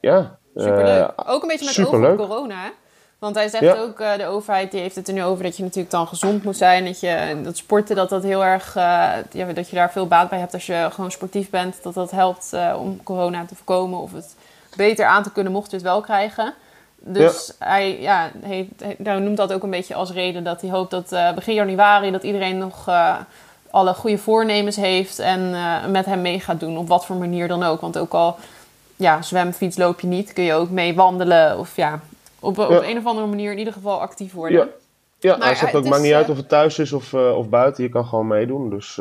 [0.00, 0.38] ja.
[0.54, 1.12] Superleuk.
[1.26, 2.20] ook een beetje met superleuk.
[2.20, 2.70] op corona, hè?
[3.18, 3.80] Want hij zegt Ja.
[3.80, 6.56] ook, de overheid die heeft het er nu over dat je natuurlijk dan gezond moet
[6.56, 6.84] zijn.
[6.84, 9.22] Dat, je, dat sporten, dat dat heel erg, ja,
[9.54, 11.82] dat je daar veel baat bij hebt als je gewoon sportief bent.
[11.82, 14.36] Dat dat helpt om corona te voorkomen of het
[14.76, 16.54] beter aan te kunnen mocht je het wel krijgen.
[17.04, 18.68] Dus hij, ja, heeft,
[19.02, 22.10] hij noemt dat ook een beetje als reden dat hij hoopt dat eh, begin januari
[22.10, 23.16] dat iedereen nog eh,
[23.70, 26.78] alle goede voornemens heeft en eh, met hem mee gaat doen.
[26.78, 27.80] Op wat voor manier dan ook.
[27.80, 28.36] Want ook al
[28.96, 32.00] ja, zwem, fiets loop je niet, kun je ook mee wandelen of ja,
[32.40, 32.82] op, op Ja.
[32.82, 34.58] een of andere manier in ieder geval actief worden.
[34.58, 34.68] Ja,
[35.18, 37.48] ja Maar hij zegt het ook, maakt niet uit of het thuis is of, of
[37.48, 38.70] buiten, je kan gewoon meedoen.
[38.70, 39.00] Dus.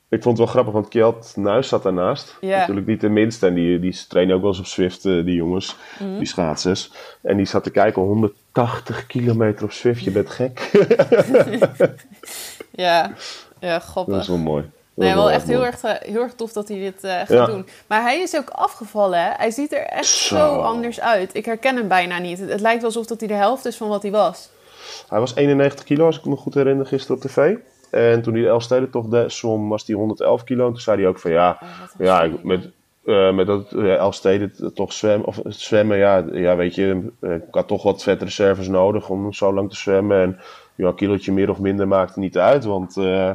[0.09, 2.37] Ik vond het wel grappig, want Kjeld Nuis zat daarnaast.
[2.41, 2.57] Ja.
[2.59, 3.47] Natuurlijk niet de minste.
[3.47, 5.75] En die, die trainen ook wel eens op Zwift, eh, die jongens.
[5.99, 6.17] Mhm.
[6.17, 6.91] Die schaatsers.
[7.21, 10.03] En die zat te kijken, 180 kilometer op Zwift.
[10.03, 10.71] Je bent gek.
[12.71, 13.11] ja,
[13.59, 14.13] ja, grappig.
[14.13, 14.61] dat is wel mooi.
[14.93, 17.45] Dat Nee, wel echt heel erg, eh, heel erg tof dat hij dit gaat Ja.
[17.45, 17.67] doen.
[17.87, 19.29] Maar hij is ook afgevallen, hè?
[19.37, 20.35] Hij ziet er echt zo.
[20.35, 20.55] Zo.
[20.59, 21.35] anders uit.
[21.35, 22.39] Ik herken hem bijna niet.
[22.39, 24.49] Het, het lijkt wel alsof dat hij de helft is van wat hij was.
[25.09, 27.55] Hij was 91 kilo, als ik me goed herinner, gisteren op tv.
[27.91, 30.65] En toen de Elfstedentocht de- zwom, was hij 111 kilo.
[30.65, 31.67] En toen zei hij ook van ja, Oh,
[32.05, 32.69] ja ik- met,
[33.05, 37.41] eh, met dat uh, Elfsteden toch zwemmen, of zwemmen, ja, ja, weet je, eh, ik
[37.51, 40.21] had toch wat vetreserves nodig om zo lang te zwemmen.
[40.21, 40.39] En
[40.75, 43.29] ja, een kilootje meer of minder maakte niet uit, want eh,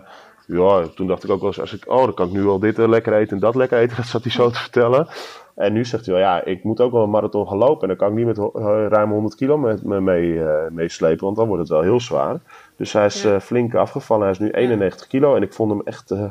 [0.47, 2.59] ja, toen dacht ik ook wel eens, als ik, oh, dan kan ik nu wel
[2.59, 3.97] dit eh, lekker eten en dat lekker eten.
[3.97, 5.07] Dat zat hij zo te vertellen.
[5.55, 7.83] En nu zegt hij wel, ja, ik moet ook wel een marathon gaan lopen.
[7.83, 11.25] En dan kan ik niet met eh, ruim 100 kilo met me mee, eh, meeslepen,
[11.25, 12.37] want dan wordt het wel heel zwaar.
[12.77, 13.35] Dus hij is Ja.
[13.35, 14.23] eh, flink afgevallen.
[14.23, 16.23] Hij is nu 91 kilo en ik vond hem echt, eh,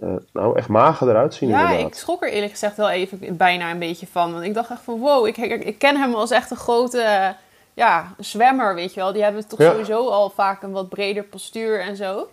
[0.00, 1.86] eh, nou, echt mager eruit zien Ja, inderdaad.
[1.86, 4.32] ik schrok er eerlijk gezegd wel even bijna een beetje van.
[4.32, 7.34] Want ik dacht echt van wow, ik, ik, ken hem als echt een grote
[7.74, 9.12] ja, zwemmer, weet je wel.
[9.12, 9.70] Die hebben toch Ja.
[9.70, 12.28] sowieso al vaak een wat breder postuur en zo.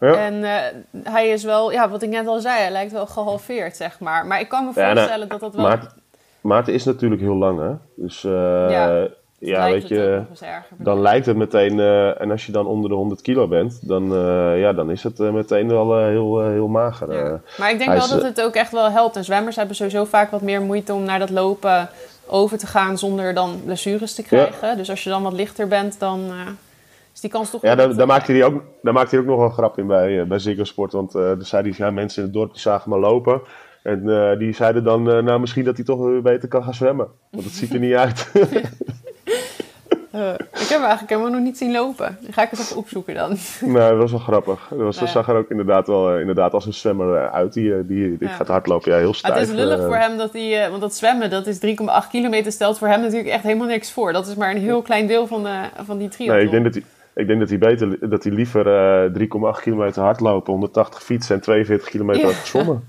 [0.00, 0.14] Ja.
[0.14, 0.42] En
[1.02, 4.26] hij is wel, ja, wat ik net al zei, hij lijkt wel gehalveerd, zeg maar.
[4.26, 5.64] Maar ik kan me Ja, nou, voorstellen dat dat wel...
[5.64, 5.90] Maarten,
[6.40, 7.72] Maarten is natuurlijk heel lang, hè?
[7.94, 8.22] Dus
[9.40, 10.22] Ja, lijkt weet je,
[10.76, 14.14] dan lijkt het meteen, eh, en als je dan onder de 100 kilo bent, dan,
[14.14, 17.12] eh, ja, dan is het eh, meteen wel heel, heel mager.
[17.12, 17.40] Ja.
[17.58, 19.16] Maar ik denk wel is, dat het ook echt wel helpt.
[19.16, 21.88] En zwemmers hebben sowieso vaak wat meer moeite om naar dat lopen
[22.26, 24.76] over te gaan zonder dan blessures te krijgen.
[24.76, 26.30] Dus als je dan wat lichter bent, dan
[27.14, 28.06] is die kans toch Ja, daar, groter.
[28.06, 30.64] maakte hij ook, daar maakte hij ook nog wel een grap in bij, bij Ziggo
[30.64, 30.92] Sport.
[30.92, 33.40] Want eh er zeiden ja, mensen in het dorp die zagen me lopen.
[33.82, 37.08] En die zeiden dan, nou misschien dat hij toch weer beter kan gaan zwemmen.
[37.30, 38.32] Want het ziet er niet uit.
[40.10, 42.18] Eh, ik heb hem eigenlijk helemaal nog niet zien lopen.
[42.20, 43.36] Die ga ik eens even opzoeken dan.
[43.60, 44.66] nou, dat was wel grappig.
[44.70, 45.06] Dat, was, Ja.
[45.06, 47.52] zag er ook inderdaad wel eh, inderdaad als een zwemmer eh, uit.
[47.52, 48.34] Die, die, die Ja.
[48.34, 49.34] gaat hardlopen, ja, heel Maar stijf.
[49.34, 52.78] het is lullig voor hem dat hij, want dat zwemmen, dat is 3,8 kilometer, stelt
[52.78, 54.12] voor hem natuurlijk echt helemaal niks voor.
[54.12, 56.36] Dat is maar een heel klein deel van, de, van die triathlon.
[56.36, 56.82] Nee, ik denk dat hij,
[57.14, 58.66] ik denk dat hij, beter, dat hij liever
[59.04, 62.84] eh 3,8 kilometer hardlopen, 180 fietsen en 42 kilometer had gezwommen.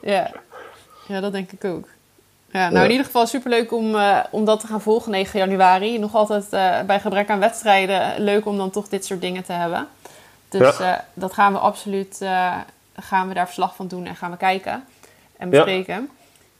[0.00, 0.30] Ja.
[1.08, 1.86] ja, dat denk ik ook.
[2.52, 2.84] Ja, nou, Ja.
[2.84, 5.98] in ieder geval superleuk om, eh, om dat te gaan volgen 9 januari.
[5.98, 9.44] Nog altijd eh, bij gebrek aan wedstrijden eh, leuk om dan toch dit soort dingen
[9.44, 9.88] te hebben.
[10.48, 10.76] Dus
[11.14, 12.24] dat gaan we absoluut
[12.96, 14.84] gaan we daar verslag van doen en gaan we kijken
[15.36, 16.08] en bespreken.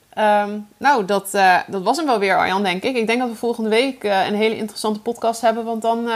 [0.08, 1.30] Ehm, nou, dat,
[1.66, 2.96] dat was hem wel weer, Arjan, denk ik.
[2.96, 5.64] Ik denk dat we volgende week een hele interessante podcast hebben.
[5.64, 6.08] Want dan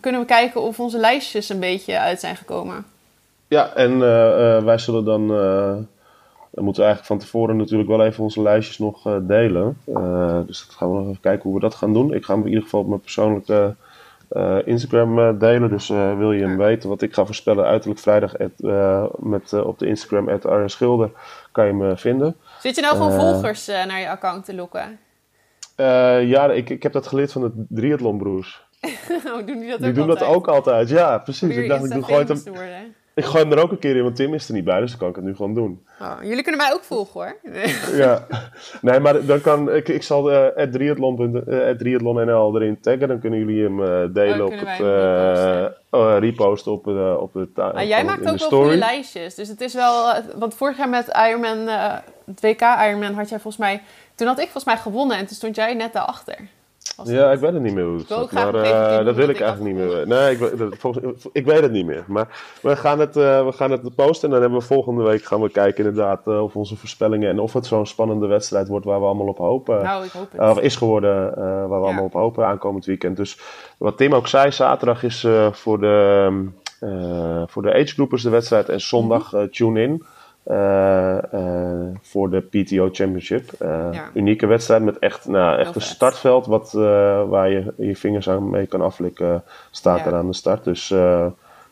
[0.00, 2.86] kunnen we kijken of onze lijstjes een beetje uit zijn gekomen.
[3.48, 3.98] Ja, en
[4.64, 5.28] wij zullen dan,
[6.50, 9.76] dan moeten we eigenlijk van tevoren natuurlijk wel even onze lijstjes nog eh, delen.
[9.94, 12.14] Eh, dus dat gaan we nog even kijken hoe we dat gaan doen.
[12.14, 13.74] Ik ga hem in ieder geval op mijn persoonlijke
[14.28, 15.68] eh, Instagram delen.
[15.68, 18.50] Dus wil je hem weten wat ik ga voorspellen uiterlijk vrijdag at,
[19.18, 21.10] met, op de Instagram at Arjen Schilder
[21.52, 22.36] kan je me vinden.
[22.60, 24.98] Zit je nou gewoon volgers naar je account te lokken?
[26.26, 28.62] Ja, ik, ik heb dat geleerd van de triathlonbroers.
[29.26, 31.56] Oh, doen die dat Die ook doen dat ook altijd, ja, precies.
[31.56, 32.50] Ik dacht, ik, doe, gooi het
[33.24, 34.90] ik gooi hem er ook een keer in, want Tim is er niet bij, dus
[34.90, 35.86] dan kan ik het nu gewoon doen.
[36.00, 37.36] Oh, jullie kunnen mij ook volgen hoor.
[37.96, 38.26] Ja,
[38.82, 43.20] nee, maar dan kan ik, ik zal eh at triathlon, eh, triathlon.nl erin taggen, dan
[43.20, 44.88] kunnen jullie hem eh, delen Oh, op kunnen het wij
[45.90, 46.72] hem reposten.
[46.72, 49.34] eh, eh, op, eh, op de Maar jij maakt ook wel goede lijstjes.
[49.34, 50.10] Dus het is wel...
[50.10, 51.94] eh, Want vorig jaar met Ironman, eh,
[52.26, 53.82] het WK Ironman had jij volgens mij...
[54.14, 56.38] Toen had ik volgens mij gewonnen en toen stond jij net daarachter.
[57.04, 59.76] Ja, ik weet het niet meer hoe het zat, maar eh, dat wil ik eigenlijk
[59.76, 60.06] niet meer.
[60.06, 62.04] Nee, ik, dat, volgens, ik weet het niet meer.
[62.06, 65.24] Maar we gaan het, eh, we gaan het posten en dan hebben we volgende week
[65.24, 68.84] gaan we kijken inderdaad eh, of onze voorspellingen en of het zo'n spannende wedstrijd wordt
[68.86, 69.82] waar we allemaal op hopen.
[69.82, 70.40] Nou, ik hoop het.
[70.50, 71.80] Of is geworden waar we Ja.
[71.82, 73.16] allemaal op hopen aankomend weekend.
[73.16, 73.38] Dus
[73.78, 76.28] wat Tim ook zei, zaterdag is voor, de,
[76.80, 79.48] eh voor de agegroupers de wedstrijd en zondag Mhm.
[79.48, 80.04] tune in.
[80.42, 83.52] Eh, eh, voor de PTO Championship.
[83.58, 84.08] Eh, Ja.
[84.14, 85.90] Unieke wedstrijd met echt, nou, echt een vet.
[85.90, 86.80] startveld wat, eh,
[87.28, 89.42] waar je je vingers aan mee kan aflikken.
[89.70, 90.04] Staat Ja.
[90.06, 90.64] er aan de start.
[90.64, 91.26] Dus eh,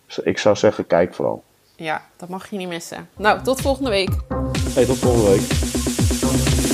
[0.07, 1.43] dus ik zou zeggen, kijk vooral.
[1.77, 3.09] Ja, dat mag je niet missen.
[3.17, 4.11] Nou, tot volgende week.
[4.75, 6.68] Hey, tot volgende week.